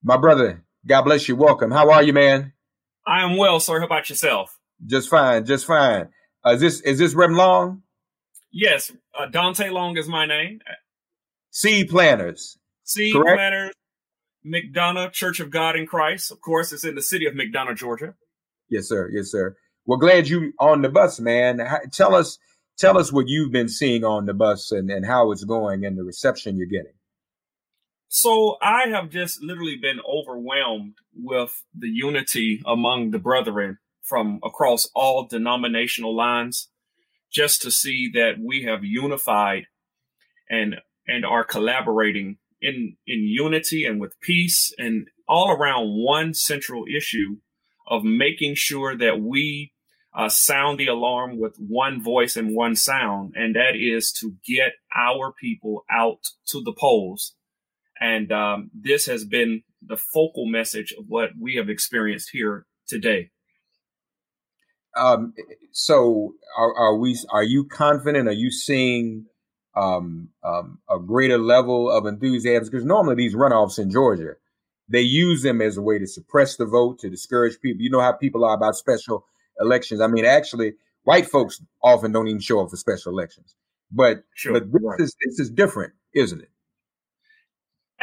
[0.03, 1.37] My brother, God bless you.
[1.37, 1.70] Welcome.
[1.70, 2.53] How are you, man?
[3.07, 3.81] I am well, sir.
[3.81, 4.59] How about yourself?
[4.85, 6.09] Just fine, just fine.
[6.44, 7.83] Uh, is this is this Rem Long?
[8.51, 10.61] Yes, uh, Dante Long is my name.
[11.51, 12.59] Seed Planters.
[12.85, 13.37] Seed correct?
[13.37, 13.75] Planters,
[14.44, 16.31] McDonough Church of God in Christ.
[16.31, 18.14] Of course, it's in the city of McDonough, Georgia.
[18.68, 19.11] Yes, sir.
[19.12, 19.57] Yes, sir.
[19.87, 21.61] Well, glad you on the bus, man.
[21.92, 22.38] Tell us,
[22.79, 25.98] tell us what you've been seeing on the bus and, and how it's going and
[25.98, 26.92] the reception you're getting.
[28.14, 34.87] So I have just literally been overwhelmed with the unity among the brethren from across
[34.94, 36.68] all denominational lines,
[37.33, 39.64] just to see that we have unified
[40.51, 40.77] and
[41.09, 47.38] and are collaborating in in unity and with peace and all around one central issue
[47.87, 49.72] of making sure that we
[50.14, 54.72] uh, sound the alarm with one voice and one sound, and that is to get
[54.94, 57.35] our people out to the polls.
[58.02, 63.30] And um, this has been the focal message of what we have experienced here today.
[64.96, 65.34] Um,
[65.70, 67.16] so, are, are we?
[67.30, 68.28] Are you confident?
[68.28, 69.26] Are you seeing
[69.76, 72.70] um, um, a greater level of enthusiasm?
[72.70, 74.32] Because normally these runoffs in Georgia,
[74.88, 77.82] they use them as a way to suppress the vote, to discourage people.
[77.82, 79.24] You know how people are about special
[79.60, 80.00] elections.
[80.00, 83.54] I mean, actually, white folks often don't even show up for special elections.
[83.92, 85.00] But sure, but this right.
[85.00, 86.51] is this is different, isn't it?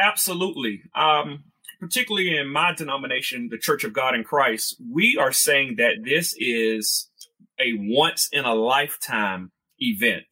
[0.00, 0.82] Absolutely.
[0.94, 1.44] Um,
[1.78, 6.34] particularly in my denomination, the Church of God in Christ, we are saying that this
[6.38, 7.08] is
[7.58, 10.24] a once in a lifetime event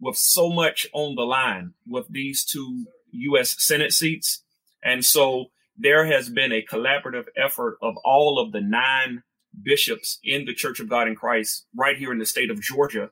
[0.00, 3.56] with so much on the line with these two U.S.
[3.58, 4.42] Senate seats.
[4.82, 9.22] And so there has been a collaborative effort of all of the nine
[9.62, 13.10] bishops in the Church of God in Christ right here in the state of Georgia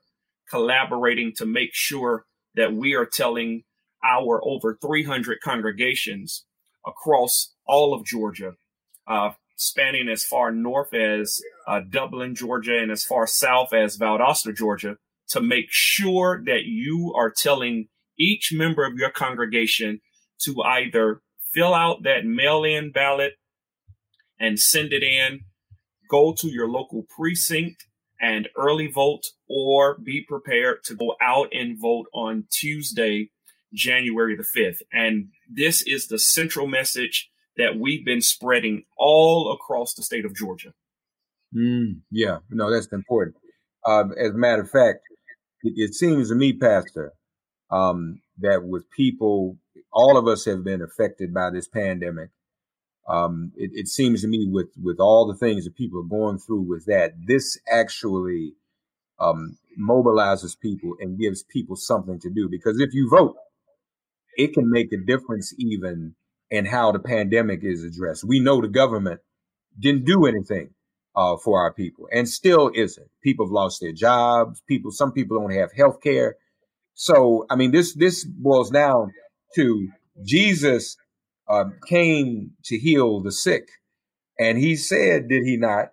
[0.49, 3.63] collaborating to make sure that we are telling
[4.03, 6.45] our over 300 congregations
[6.85, 8.53] across all of Georgia,
[9.07, 14.55] uh, spanning as far north as uh, Dublin, Georgia, and as far south as Valdosta,
[14.55, 14.97] Georgia,
[15.29, 17.87] to make sure that you are telling
[18.19, 20.01] each member of your congregation
[20.41, 21.21] to either
[21.53, 23.33] fill out that mail in ballot
[24.39, 25.41] and send it in,
[26.09, 27.85] go to your local precinct
[28.21, 33.29] and early vote, or be prepared to go out and vote on Tuesday,
[33.73, 34.81] January the 5th.
[34.91, 40.35] And this is the central message that we've been spreading all across the state of
[40.35, 40.73] Georgia.
[41.55, 43.35] Mm, yeah, no, that's important.
[43.85, 44.99] Uh, as a matter of fact,
[45.61, 47.13] it, it seems to me, Pastor,
[47.71, 49.57] um, that with people,
[49.91, 52.29] all of us have been affected by this pandemic.
[53.07, 56.39] Um, it, it, seems to me with with all the things that people are going
[56.39, 58.53] through with that, this actually
[59.19, 62.47] um, mobilizes people and gives people something to do.
[62.49, 63.35] Because if you vote,
[64.37, 66.15] it can make a difference even
[66.49, 68.23] in how the pandemic is addressed.
[68.23, 69.21] We know the government
[69.79, 70.69] didn't do anything
[71.15, 73.07] uh, for our people and still isn't.
[73.23, 74.61] People have lost their jobs.
[74.67, 76.35] People, some people don't have health care.
[76.93, 79.11] So, I mean, this, this boils down
[79.55, 79.89] to
[80.23, 80.95] Jesus
[81.47, 83.67] uh, came to heal the sick.
[84.39, 85.87] And he said, did he not,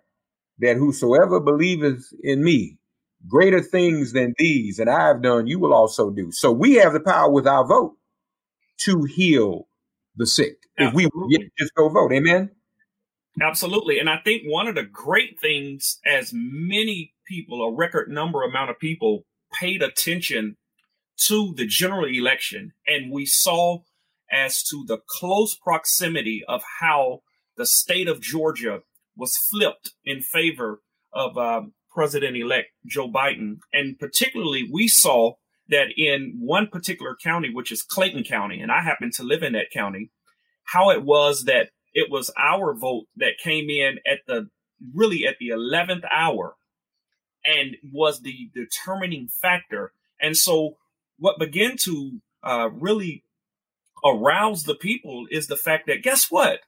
[0.59, 2.77] that whosoever believeth in me,
[3.27, 6.31] greater things than these and I have done, you will also do.
[6.31, 7.95] So we have the power with our vote
[8.83, 9.67] to heal
[10.15, 10.57] the sick.
[10.77, 11.05] Absolutely.
[11.05, 12.51] If we just go vote, amen.
[13.41, 13.99] Absolutely.
[13.99, 18.69] And I think one of the great things, as many people, a record number amount
[18.69, 20.57] of people, paid attention
[21.27, 23.79] to the general election, and we saw
[24.31, 27.21] as to the close proximity of how
[27.57, 28.81] the state of Georgia
[29.15, 30.81] was flipped in favor
[31.13, 33.57] of um, President elect Joe Biden.
[33.73, 35.33] And particularly, we saw
[35.71, 39.53] that in one particular county, which is Clayton County, and I happen to live in
[39.53, 40.11] that county,
[40.65, 44.49] how it was that it was our vote that came in at the
[44.93, 46.55] really at the 11th hour
[47.45, 49.93] and was the determining factor.
[50.19, 50.77] And so,
[51.17, 53.23] what began to uh, really
[54.05, 56.59] arouse the people is the fact that guess what?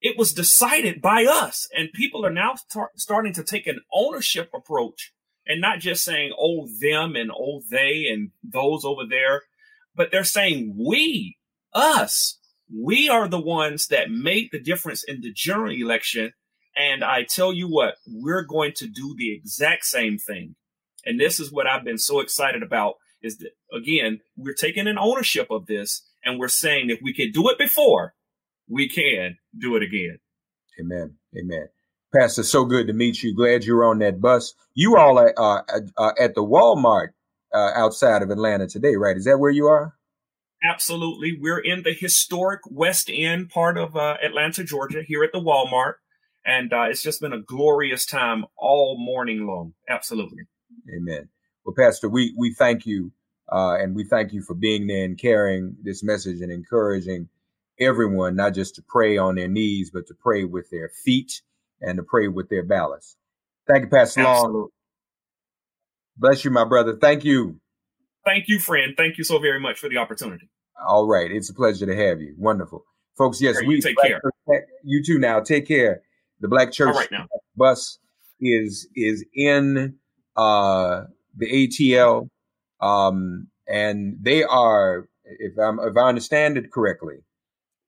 [0.00, 2.54] It was decided by us, and people are now
[2.96, 5.13] starting to take an ownership approach
[5.46, 9.42] and not just saying, oh, them and oh, they and those over there,
[9.94, 11.36] but they're saying we,
[11.72, 12.38] us,
[12.72, 16.32] we are the ones that made the difference in the general election.
[16.76, 20.56] And I tell you what, we're going to do the exact same thing.
[21.04, 24.98] And this is what I've been so excited about is that again, we're taking an
[24.98, 28.14] ownership of this and we're saying if we could do it before,
[28.68, 30.18] we can do it again.
[30.80, 31.16] Amen.
[31.38, 31.68] Amen.
[32.14, 33.34] Pastor, so good to meet you.
[33.34, 34.54] Glad you're on that bus.
[34.74, 35.62] You all are uh,
[35.96, 37.08] uh, at the Walmart
[37.52, 39.16] uh, outside of Atlanta today, right?
[39.16, 39.94] Is that where you are?
[40.62, 41.36] Absolutely.
[41.40, 45.94] We're in the historic West End part of uh, Atlanta, Georgia, here at the Walmart.
[46.46, 49.74] And uh, it's just been a glorious time all morning long.
[49.88, 50.44] Absolutely.
[50.96, 51.28] Amen.
[51.64, 53.10] Well, Pastor, we, we thank you.
[53.50, 57.28] Uh, and we thank you for being there and carrying this message and encouraging
[57.80, 61.42] everyone, not just to pray on their knees, but to pray with their feet
[61.84, 63.16] and to pray with their balance.
[63.66, 64.60] Thank you, Pastor Absolutely.
[64.60, 64.68] Long.
[66.16, 66.96] Bless you, my brother.
[67.00, 67.60] Thank you.
[68.24, 68.94] Thank you, friend.
[68.96, 70.48] Thank you so very much for the opportunity.
[70.86, 71.30] All right.
[71.30, 72.34] It's a pleasure to have you.
[72.38, 72.84] Wonderful.
[73.16, 74.20] Folks, yes, right, we take care.
[74.82, 75.40] you too now.
[75.40, 76.02] Take care.
[76.40, 77.26] The Black Church right now.
[77.56, 77.98] bus
[78.40, 79.94] is is in
[80.36, 81.02] uh
[81.36, 82.28] the ATL.
[82.80, 87.18] Um and they are if I'm if I understand it correctly,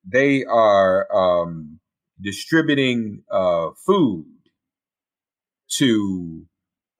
[0.04, 1.80] they are um
[2.20, 4.24] distributing uh food
[5.68, 6.46] to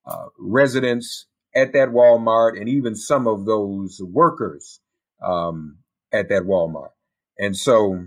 [0.07, 4.81] uh, residents at that Walmart and even some of those workers
[5.23, 5.79] um,
[6.13, 6.91] at that Walmart.
[7.39, 8.07] And so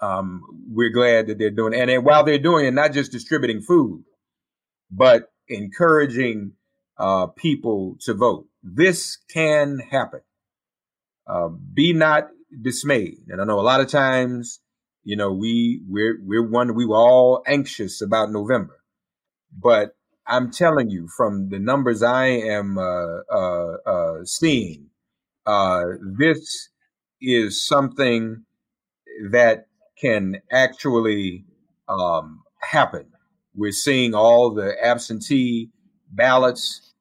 [0.00, 1.88] um, we're glad that they're doing it.
[1.88, 4.04] And while they're doing it, not just distributing food,
[4.90, 6.52] but encouraging
[6.98, 8.46] uh, people to vote.
[8.62, 10.20] This can happen.
[11.26, 12.28] Uh, be not
[12.60, 13.18] dismayed.
[13.28, 14.60] And I know a lot of times,
[15.04, 18.80] you know, we we're we're one we were all anxious about November,
[19.56, 19.96] but
[20.26, 24.90] I'm telling you, from the numbers I am uh, uh, uh, seeing,
[25.46, 25.84] uh,
[26.18, 26.68] this
[27.20, 28.44] is something
[29.30, 29.66] that
[30.00, 31.44] can actually
[31.88, 33.06] um, happen.
[33.54, 35.70] We're seeing all the absentee
[36.10, 36.94] ballots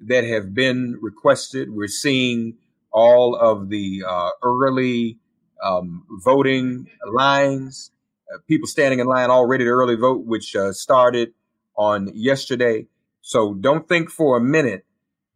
[0.00, 1.70] that have been requested.
[1.70, 2.58] We're seeing
[2.92, 5.18] all of the uh, early
[5.64, 7.90] um, voting lines,
[8.32, 11.32] uh, people standing in line already to early vote, which started
[11.76, 12.86] on yesterday.
[13.22, 14.84] So don't think for a minute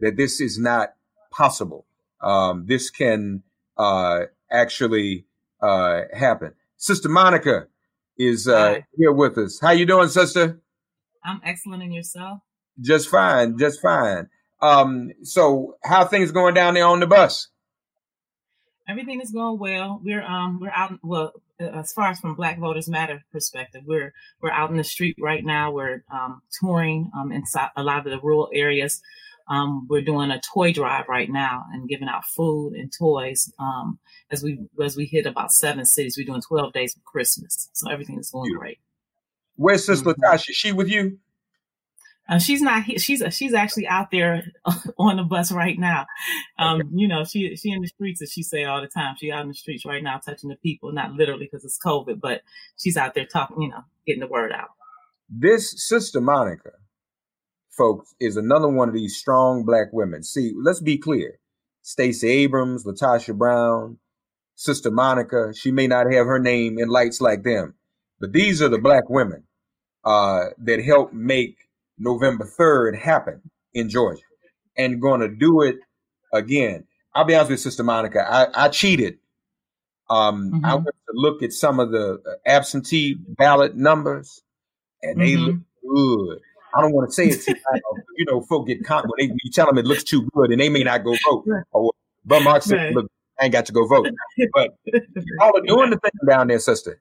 [0.01, 0.95] that this is not
[1.31, 1.87] possible.
[2.21, 3.43] Um, this can
[3.77, 5.25] uh, actually
[5.61, 6.53] uh, happen.
[6.77, 7.67] Sister Monica
[8.19, 9.61] is uh, here with us.
[9.61, 10.61] How you doing, sister?
[11.25, 12.41] I'm excellent in yourself.
[12.81, 14.29] Just fine, just fine.
[14.61, 17.49] Um, so how things going down there on the bus?
[18.89, 20.01] Everything is going well.
[20.03, 24.13] We're um we're out well uh, as far as from Black Voters Matter perspective, we're
[24.41, 25.71] we're out in the street right now.
[25.71, 29.01] We're um, touring um, inside a lot of the rural areas.
[29.49, 33.99] Um, we're doing a toy drive right now and giving out food and toys um,
[34.31, 36.17] as we as we hit about seven cities.
[36.17, 38.79] We're doing twelve days of Christmas, so everything is going great.
[39.57, 40.23] Where's Sister mm-hmm.
[40.23, 40.51] LaTosha?
[40.51, 41.19] Is she with you?
[42.29, 42.99] Uh, she's not here.
[42.99, 44.53] She's she's actually out there
[44.99, 46.07] on the bus right now.
[46.59, 46.89] Um, okay.
[46.93, 49.17] You know, she she in the streets as she say all the time.
[49.19, 52.21] She out in the streets right now, touching the people, not literally because it's COVID,
[52.21, 52.43] but
[52.77, 53.63] she's out there talking.
[53.63, 54.69] You know, getting the word out.
[55.31, 56.73] This sister Monica,
[57.71, 60.23] folks, is another one of these strong black women.
[60.23, 61.39] See, let's be clear:
[61.81, 63.99] Stacey Abrams, LaTosha Brown,
[64.55, 65.55] Sister Monica.
[65.55, 67.75] She may not have her name in lights like them,
[68.21, 69.45] but these are the black women
[70.05, 71.57] uh, that help make
[71.99, 73.41] November 3rd happen
[73.75, 74.23] in Georgia
[74.77, 75.77] and going to do it
[76.33, 76.85] again.
[77.15, 78.25] I'll be honest with Sister Monica.
[78.29, 79.19] I, I cheated.
[80.11, 80.65] Um, mm-hmm.
[80.65, 84.43] I went to look at some of the uh, absentee ballot numbers,
[85.03, 85.45] and they mm-hmm.
[85.45, 85.57] look
[86.29, 86.39] good.
[86.75, 87.43] I don't want to say it.
[87.43, 87.55] Too
[88.17, 90.61] you know, folk get caught when, they, you tell them it looks too good, and
[90.61, 91.47] they may not go vote.
[91.73, 91.93] Or,
[92.25, 92.95] but Mark said, right.
[92.95, 94.09] "Look, I ain't got to go vote."
[94.53, 97.01] But y'all are doing the thing down there, sister.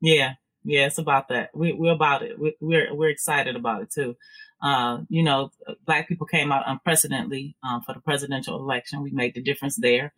[0.00, 0.34] Yeah,
[0.68, 1.48] yeah, it's about that.
[1.54, 2.38] We, we're about it.
[2.38, 4.14] We, we're we're excited about it too.
[4.62, 5.50] Uh, you know,
[5.86, 9.02] black people came out unprecedentedly um, for the presidential election.
[9.02, 10.12] We made the difference there.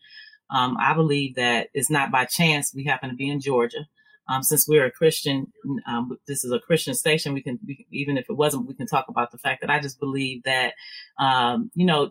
[0.50, 3.86] Um, I believe that it's not by chance we happen to be in Georgia.
[4.28, 5.52] Um, since we're a Christian,
[5.86, 7.32] um, this is a Christian station.
[7.32, 9.78] We can, we, even if it wasn't, we can talk about the fact that I
[9.78, 10.74] just believe that,
[11.18, 12.10] um, you know,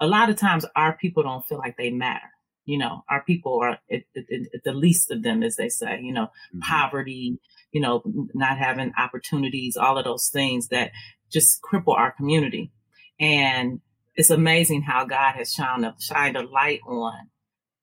[0.00, 2.30] a lot of times our people don't feel like they matter
[2.64, 6.00] you know, our people are at, at, at, the least of them, as they say,
[6.02, 6.60] you know, mm-hmm.
[6.60, 7.38] poverty,
[7.72, 8.02] you know,
[8.34, 10.92] not having opportunities, all of those things that
[11.30, 12.72] just cripple our community.
[13.20, 13.80] And
[14.14, 17.30] it's amazing how God has shined a, shined a light on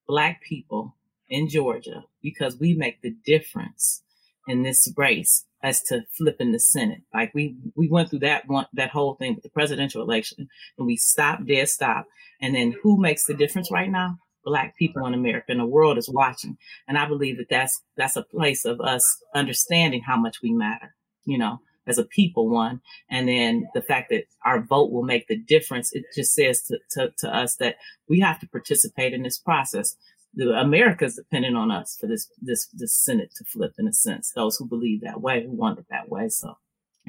[0.07, 0.97] black people
[1.29, 4.03] in Georgia because we make the difference
[4.47, 7.01] in this race as to flipping the Senate.
[7.13, 10.87] Like we we went through that one that whole thing with the presidential election and
[10.87, 12.05] we stopped, dead stop.
[12.41, 14.17] And then who makes the difference right now?
[14.43, 16.57] Black people in America and the world is watching.
[16.87, 20.95] And I believe that that's, that's a place of us understanding how much we matter,
[21.25, 22.81] you know, as a people, one.
[23.09, 25.91] And then the fact that our vote will make the difference.
[25.93, 27.77] It just says to, to, to us that
[28.07, 29.95] we have to participate in this process.
[30.33, 34.31] the America's depending on us for this this this Senate to flip in a sense.
[34.31, 36.29] Those who believe that way, who want it that way.
[36.29, 36.57] So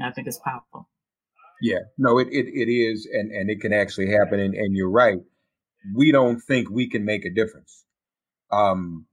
[0.02, 0.88] I think it's powerful.
[1.60, 4.40] Yeah, no, it, it, it is, and, and it can actually happen.
[4.40, 5.18] And, and you're right.
[5.94, 7.84] We don't think we can make a difference.
[8.50, 9.06] Um,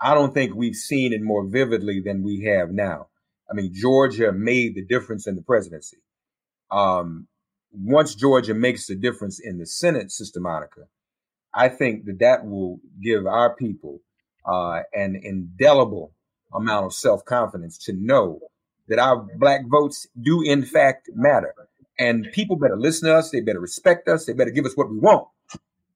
[0.00, 3.08] I don't think we've seen it more vividly than we have now.
[3.50, 5.98] I mean, Georgia made the difference in the presidency.
[6.70, 7.26] Um,
[7.72, 10.82] once Georgia makes the difference in the Senate, Sister Monica,
[11.54, 14.00] I think that that will give our people
[14.46, 16.12] uh, an indelible
[16.54, 18.40] amount of self confidence to know
[18.88, 21.54] that our black votes do in fact matter.
[21.98, 23.30] And people better listen to us.
[23.30, 24.24] They better respect us.
[24.24, 25.28] They better give us what we want.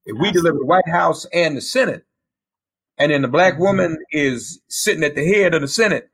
[0.06, 2.04] If we deliver the White House and the Senate,
[2.98, 3.62] and then the black mm-hmm.
[3.62, 6.10] woman is sitting at the head of the Senate,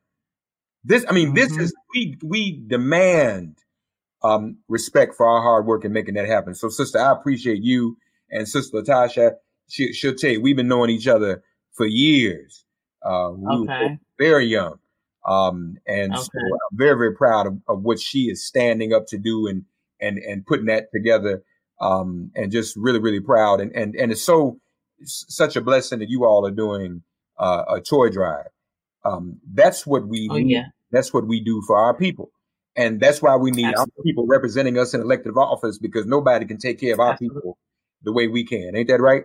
[0.85, 1.61] this, I mean, this mm-hmm.
[1.61, 3.59] is we we demand
[4.23, 6.55] um, respect for our hard work in making that happen.
[6.55, 7.97] So, sister, I appreciate you
[8.31, 9.35] and sister LaTosha.
[9.69, 12.65] She, she'll tell you we've been knowing each other for years.
[13.03, 13.99] Uh, we okay.
[14.19, 14.79] very young.
[15.27, 16.23] Um, and okay.
[16.23, 19.65] so I'm very, very proud of, of, what she is standing up to do and
[20.01, 21.43] and and putting that together.
[21.81, 23.61] Um, and just really, really proud.
[23.61, 24.61] And and and it's so
[24.99, 27.03] it's such a blessing that you all are doing
[27.39, 28.49] uh, a toy drive.
[29.05, 30.67] Um, that's what we oh, yeah.
[30.93, 32.31] that's what we do for our people.
[32.77, 33.93] And that's why we need Absolutely.
[33.99, 37.41] our people representing us in elective office because nobody can take care of our Absolutely.
[37.41, 37.59] people
[38.03, 38.77] the way we can.
[38.77, 39.25] Ain't that right?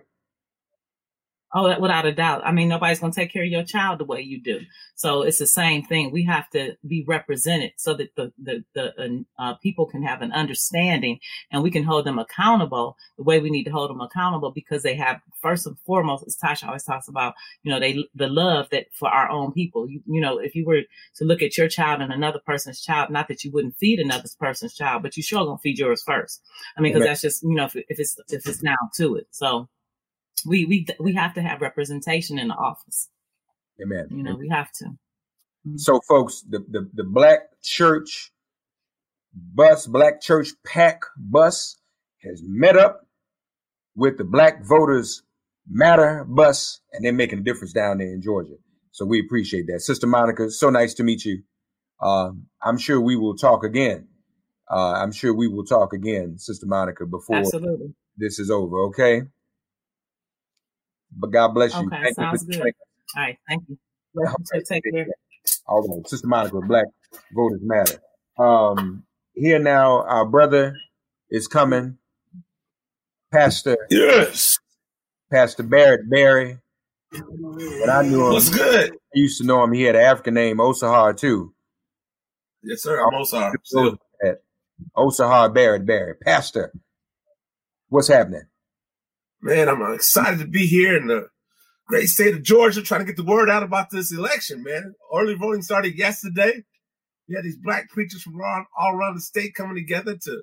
[1.54, 2.42] Oh, without a doubt.
[2.44, 4.60] I mean, nobody's going to take care of your child the way you do.
[4.96, 6.10] So it's the same thing.
[6.10, 10.32] We have to be represented so that the the, the uh, people can have an
[10.32, 11.20] understanding
[11.52, 14.82] and we can hold them accountable the way we need to hold them accountable because
[14.82, 18.68] they have first and foremost, as Tasha always talks about, you know, they the love
[18.70, 19.88] that for our own people.
[19.88, 20.82] You, you know, if you were
[21.16, 24.28] to look at your child and another person's child, not that you wouldn't feed another
[24.40, 26.42] person's child, but you sure gonna feed yours first.
[26.76, 29.28] I mean, because that's just you know if, if it's if it's now to it.
[29.30, 29.68] So
[30.46, 33.08] we we we have to have representation in the office.
[33.82, 34.06] Amen.
[34.10, 34.40] You know, Amen.
[34.40, 34.84] we have to.
[34.84, 35.76] Mm-hmm.
[35.76, 38.32] So, folks, the, the the Black Church
[39.34, 41.76] bus, Black Church PAC bus,
[42.22, 43.06] has met up
[43.94, 45.22] with the Black Voters
[45.68, 48.54] Matter bus, and they're making a difference down there in Georgia.
[48.92, 50.48] So we appreciate that, Sister Monica.
[50.48, 51.42] So nice to meet you.
[52.00, 52.30] Uh,
[52.62, 54.06] I'm sure we will talk again.
[54.70, 57.94] Uh, I'm sure we will talk again, Sister Monica, before Absolutely.
[58.16, 58.78] this is over.
[58.86, 59.22] Okay.
[61.16, 61.86] But God bless you.
[61.86, 62.72] Okay, thank sounds you good.
[63.16, 63.78] All right, thank you.
[64.68, 65.06] take care.
[65.66, 66.86] All right, Sister Monica, Black
[67.34, 67.98] Voters Matter.
[68.38, 69.04] Um,
[69.34, 70.76] here now, our brother
[71.30, 71.98] is coming.
[73.32, 73.76] Pastor.
[73.90, 74.58] Yes.
[75.30, 76.58] Pastor Barrett Barry.
[77.10, 78.32] But I knew him.
[78.32, 78.92] What's good?
[78.92, 79.72] I used to know him.
[79.72, 81.52] He had an African name, Osahar, too.
[82.62, 83.00] Yes, sir.
[83.00, 83.54] I'm Osahar.
[84.96, 86.14] Osahar Barrett Barry.
[86.16, 86.72] Pastor,
[87.88, 88.42] what's happening?
[89.42, 91.28] Man, I'm excited to be here in the
[91.86, 94.94] great state of Georgia trying to get the word out about this election, man.
[95.14, 96.64] Early voting started yesterday.
[97.28, 100.42] We had these black preachers from all, around the state coming together to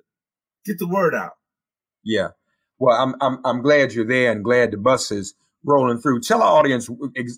[0.64, 1.32] get the word out.
[2.02, 2.28] Yeah.
[2.78, 5.34] Well, I'm I'm I'm glad you're there and glad the bus is
[5.64, 6.20] rolling through.
[6.20, 6.90] Tell our audience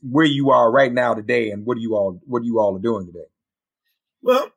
[0.02, 3.06] where you are right now today and what you all what you all are doing
[3.06, 3.26] today.
[4.22, 4.50] Well,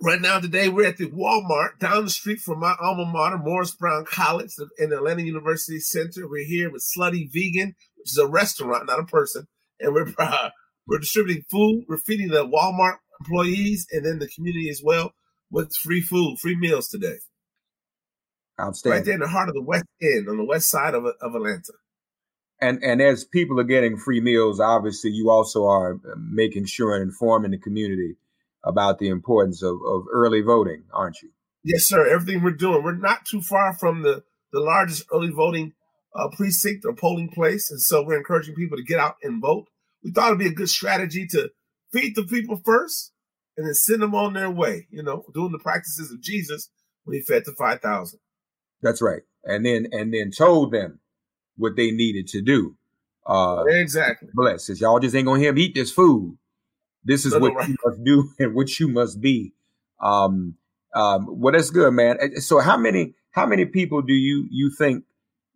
[0.00, 3.72] Right now, today, we're at the Walmart down the street from my alma mater, Morris
[3.72, 6.28] Brown College in the Atlanta University Center.
[6.28, 9.46] We're here with Slutty Vegan, which is a restaurant, not a person.
[9.78, 10.50] And we're uh,
[10.86, 11.84] we're distributing food.
[11.88, 15.12] We're feeding the Walmart employees and then the community as well
[15.50, 17.18] with free food, free meals today.
[18.60, 18.98] Outstanding.
[18.98, 21.34] Right there in the heart of the West End, on the west side of, of
[21.34, 21.72] Atlanta.
[22.60, 27.02] And and as people are getting free meals, obviously you also are making sure and
[27.02, 28.16] informing the community
[28.64, 31.30] about the importance of, of early voting, aren't you?
[31.64, 32.06] Yes, sir.
[32.06, 35.72] Everything we're doing, we're not too far from the, the largest early voting
[36.14, 37.70] uh, precinct or polling place.
[37.70, 39.66] And so we're encouraging people to get out and vote.
[40.04, 41.50] We thought it'd be a good strategy to
[41.92, 43.12] feed the people first
[43.56, 46.70] and then send them on their way, you know, doing the practices of Jesus
[47.04, 48.18] when he fed the 5,000.
[48.82, 49.22] That's right.
[49.44, 51.00] And then, and then told them
[51.56, 52.76] what they needed to do.
[53.26, 54.28] Uh, exactly.
[54.34, 54.68] Bless.
[54.80, 56.36] Y'all just ain't gonna hear him eat this food.
[57.04, 57.68] This is what right.
[57.68, 59.52] you must do and what you must be.
[60.00, 60.56] Um,
[60.94, 62.40] um, well, that's good, man.
[62.40, 65.04] So, how many how many people do you you think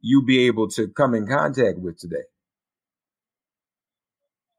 [0.00, 2.24] you'll be able to come in contact with today?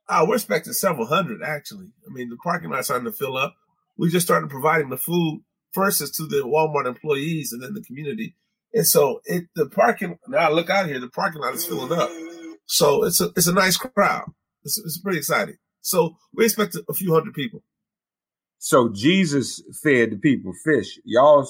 [0.09, 1.91] Uh, we're expecting several hundred, actually.
[2.07, 3.55] I mean, the parking lot's starting to fill up.
[3.97, 7.81] We just started providing the food first is to the Walmart employees and then the
[7.81, 8.35] community.
[8.73, 11.97] And so it the parking now I look out here, the parking lot is filling
[11.97, 12.09] up.
[12.65, 14.31] So it's a it's a nice crowd.
[14.63, 15.57] It's, it's pretty exciting.
[15.87, 17.63] So we expect a few hundred people.
[18.57, 20.99] So Jesus fed the people fish.
[21.05, 21.47] Y'all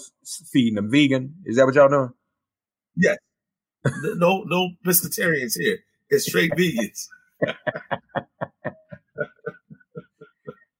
[0.51, 1.33] feeding them vegan.
[1.45, 2.13] Is that what y'all doing?
[2.95, 3.17] Yes.
[4.03, 5.79] no, no pescatarians here.
[6.11, 7.07] It's straight vegans.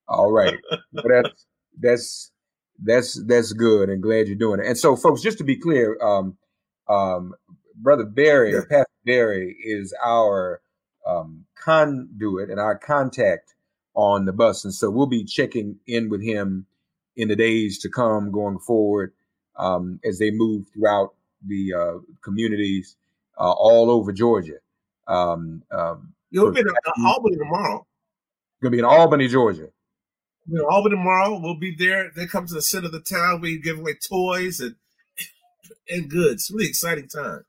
[0.08, 0.60] All right.
[0.94, 1.46] Well, that's
[1.80, 2.32] that's
[2.84, 4.68] that's that's good and glad you're doing it.
[4.68, 6.38] And so, folks, just to be clear, um,
[6.88, 7.34] um,
[7.76, 8.62] Brother Barry, Yeah.
[8.70, 10.62] Pastor Barry, is our
[11.08, 13.54] um, conduit and our contact
[13.94, 16.66] on the bus, and so we'll be checking in with him
[17.16, 19.14] in the days to come, going forward,
[19.58, 22.96] um, as they move throughout the uh, communities
[23.40, 24.60] uh, all over Georgia.
[25.08, 27.86] Um, um, You'll be in uh, Albany tomorrow.
[28.62, 29.70] Gonna be in Albany, Georgia.
[30.48, 31.40] Know, Albany tomorrow.
[31.40, 32.12] We'll be there.
[32.16, 33.42] They come to the center of the town.
[33.42, 34.76] We give away toys and
[35.90, 36.52] and goods.
[36.54, 37.46] Really exciting time.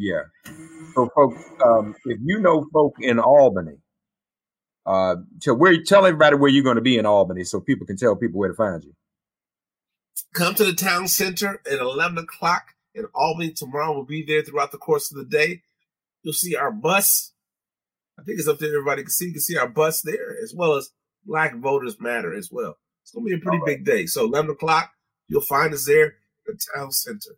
[0.00, 0.22] Yeah.
[0.94, 3.76] So, folks, um, if you know folk in Albany,
[4.86, 7.98] uh, so where tell everybody where you're going to be in Albany, so people can
[7.98, 8.94] tell people where to find you.
[10.32, 12.62] Come to the town center at 11 o'clock
[12.94, 13.92] in Albany tomorrow.
[13.92, 15.60] We'll be there throughout the course of the day.
[16.22, 17.32] You'll see our bus.
[18.18, 18.70] I think it's up there.
[18.70, 19.26] Everybody can see.
[19.26, 20.90] You can see our bus there, as well as
[21.26, 22.78] Black Voters Matter as well.
[23.02, 24.06] It's going to be a pretty big day.
[24.06, 24.92] So 11 o'clock,
[25.28, 26.14] you'll find us there
[26.48, 27.36] at the town center.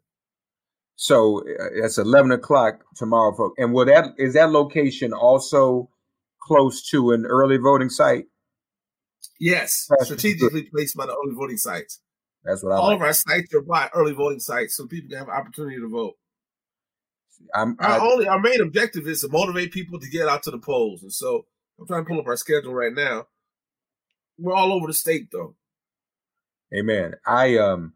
[0.97, 3.55] So it's 11 o'clock tomorrow, folks.
[3.59, 5.89] And will that is that location also
[6.43, 8.25] close to an early voting site?
[9.41, 12.01] Yes, That's strategically placed by the early voting sites.
[12.45, 12.97] That's what I All like.
[12.97, 15.89] of our sites are by early voting sites, so people can have an opportunity to
[15.89, 16.15] vote.
[17.55, 20.51] I'm, Our I, only our main objective is to motivate people to get out to
[20.53, 21.47] the polls, and so
[21.81, 23.27] I'm trying to pull up our schedule right now.
[24.39, 25.57] We're all over the state, though.
[26.77, 27.15] Amen.
[27.27, 27.95] I um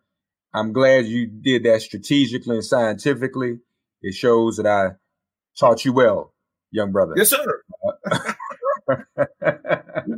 [0.56, 3.58] I'm glad you did that strategically and scientifically.
[4.00, 4.92] It shows that I
[5.58, 6.32] taught you well,
[6.70, 7.12] young brother.
[7.16, 7.62] Yes, sir.
[8.88, 9.06] You've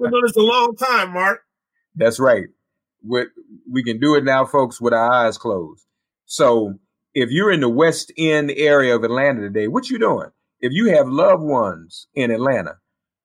[0.00, 1.40] been doing this a long time, Mark.
[1.96, 2.44] That's right.
[3.02, 3.28] With
[3.70, 5.84] we can do it now, folks, with our eyes closed.
[6.26, 6.74] So
[7.14, 10.28] if you're in the West End area of Atlanta today, what you doing?
[10.60, 12.76] If you have loved ones in Atlanta,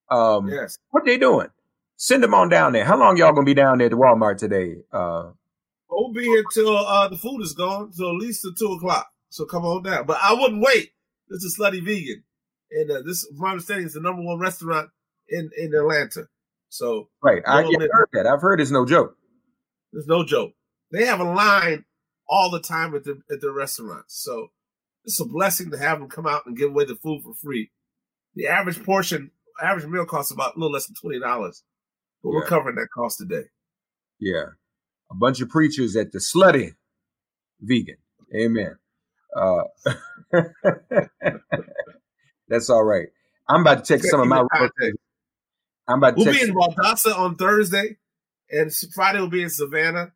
[0.09, 0.77] um, Yes.
[0.91, 1.49] what they doing?
[1.97, 2.85] Send them on down there.
[2.85, 4.77] How long y'all gonna be down there at the Walmart today?
[4.91, 5.31] Uh,
[5.95, 9.07] We'll be here till uh, the food is gone, so at least till two o'clock.
[9.29, 10.05] So come on down.
[10.05, 10.91] But I wouldn't wait.
[11.29, 12.23] This is Slutty Vegan,
[12.71, 14.89] and uh, this, from my understanding, is the number one restaurant
[15.29, 16.27] in in Atlanta.
[16.69, 17.41] So right.
[17.47, 18.27] I yeah, heard that.
[18.27, 19.15] I've heard it's no joke.
[19.91, 20.53] There's no joke.
[20.91, 21.85] They have a line
[22.27, 24.21] all the time at the at the restaurants.
[24.23, 24.47] So
[25.05, 27.71] it's a blessing to have them come out and give away the food for free.
[28.35, 29.31] The average portion,
[29.61, 31.63] average meal costs about a little less than twenty dollars,
[32.23, 33.47] but we're covering that cost today.
[34.19, 34.45] Yeah.
[35.11, 36.75] A bunch of preachers at the slutty
[37.61, 37.97] vegan.
[38.35, 38.77] Amen.
[39.35, 39.63] Uh,
[42.47, 43.07] that's all right.
[43.47, 44.97] I'm about to take some of my relatives.
[45.87, 47.97] I'm about to We'll take be in Valdosta on Thursday,
[48.49, 50.13] and Friday we'll be in Savannah,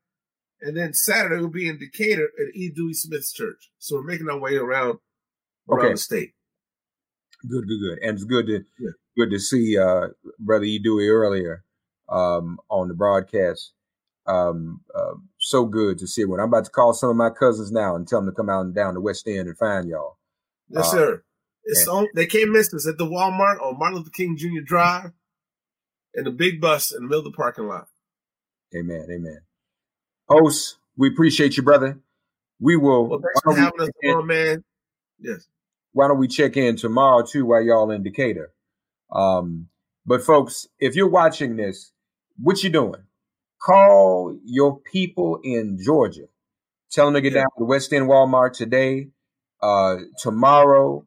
[0.62, 2.70] and then Saturday we'll be in Decatur at E.
[2.70, 3.70] Dewey Smith's church.
[3.80, 5.00] So we're making our way around
[5.70, 5.92] around Okay.
[5.94, 6.32] the state.
[7.48, 8.00] good, good, good.
[8.02, 8.92] And it's good to Yeah.
[9.18, 10.08] good to see uh
[10.40, 10.80] brother E.
[10.80, 11.64] Dewey earlier
[12.10, 13.74] um on the broadcast.
[14.28, 16.40] Um uh, so good to see everyone.
[16.42, 18.62] I'm about to call some of my cousins now and tell them to come out
[18.66, 20.18] and down the West End and find y'all.
[20.70, 21.24] Yes, Uh, sir.
[21.70, 24.62] It's on, they can't miss us at the Walmart on Martin Luther King Jr.
[24.64, 25.12] Drive,
[26.14, 27.88] and the big bus in the middle of the parking lot.
[28.74, 29.06] Amen.
[29.12, 29.40] Amen.
[30.30, 32.00] Host, we appreciate you, brother.
[32.62, 33.08] We will.
[33.08, 34.64] Well, thanks for having us on, man.
[35.20, 35.48] Yes.
[35.92, 38.52] why don't we check in tomorrow too while y'all in Decatur?
[39.12, 39.68] Um,
[40.06, 41.92] but folks, if you're watching this,
[42.42, 43.02] what you doing?
[43.62, 46.28] Call your people in Georgia.
[46.92, 47.42] Tell them to get Yeah.
[47.42, 49.10] down to the West End Walmart today,
[49.62, 51.06] uh, tomorrow,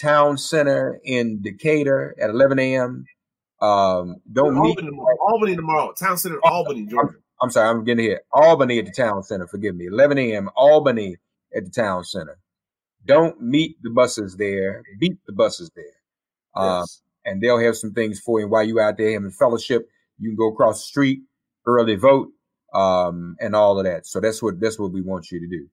[0.00, 3.04] Town Center in Decatur at 11 a.m.
[3.60, 4.68] Um, don't meet.
[4.78, 5.16] Albany tomorrow.
[5.20, 5.92] Albany tomorrow.
[5.92, 7.14] Town Center, Albany, Georgia.
[7.40, 8.20] I'm sorry, I'm getting here.
[8.32, 9.46] Albany at the town center.
[9.46, 9.86] Forgive me.
[9.86, 10.50] 11 a.m.
[10.56, 11.16] Albany
[11.54, 12.38] at the town center.
[13.04, 14.82] Don't meet the buses there.
[14.98, 15.84] Beat the buses there.
[16.54, 17.02] Um, Yes.
[17.24, 19.88] and they'll have some things for you while you out there having fellowship.
[20.18, 21.20] You can go across the street,
[21.66, 22.28] early vote,
[22.72, 24.06] um, and all of that.
[24.06, 25.68] So that's what that's what we want you to do.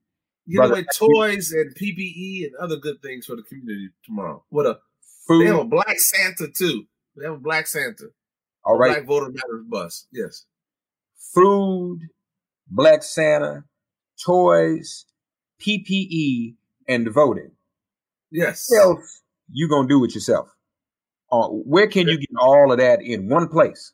[0.48, 4.44] Give Brother, away toys and PPE and other good things for the community tomorrow.
[4.50, 4.80] What a
[5.28, 5.44] Food.
[5.44, 6.84] they have a black Santa too.
[7.16, 8.08] They have a black Santa.
[8.66, 8.92] all right.
[8.94, 10.08] Black voter matters bus.
[10.12, 10.46] Yes.
[11.34, 12.00] Food,
[12.68, 13.64] Black Santa,
[14.24, 15.06] toys,
[15.62, 16.56] PPE,
[16.88, 17.52] and voting.
[18.32, 18.70] Yes.
[18.74, 19.22] Else
[19.52, 20.50] you gonna do it yourself?
[21.32, 23.94] Uh, where can you get all of that in one place?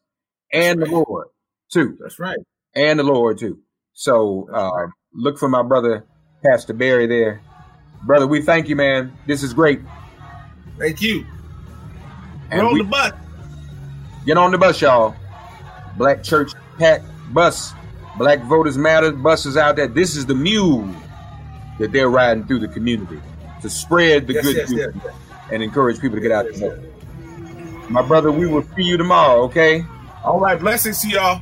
[0.52, 1.28] And the Lord
[1.72, 1.98] too.
[2.00, 2.38] That's right.
[2.76, 3.60] And the Lord too.
[3.94, 6.06] So uh, look for my brother
[6.46, 7.42] Pastor Barry there.
[8.06, 9.14] Brother, we thank you, man.
[9.28, 9.82] This is great.
[10.78, 11.26] Thank you.
[12.52, 13.14] And We're on we- the bus.
[14.26, 15.16] Get on the bus, y'all.
[15.98, 17.02] Black Church PAC
[17.32, 17.74] bus.
[18.18, 19.88] Black Voters Matter buses out there.
[19.88, 20.88] This is the mule
[21.80, 23.20] that they're riding through the community
[23.62, 25.14] to spread the Yes, good yes, news yes.
[25.52, 26.80] and encourage people to get out there.
[27.90, 29.86] My brother, we will see you tomorrow, okay?
[30.24, 31.42] All right, blessings to y'all.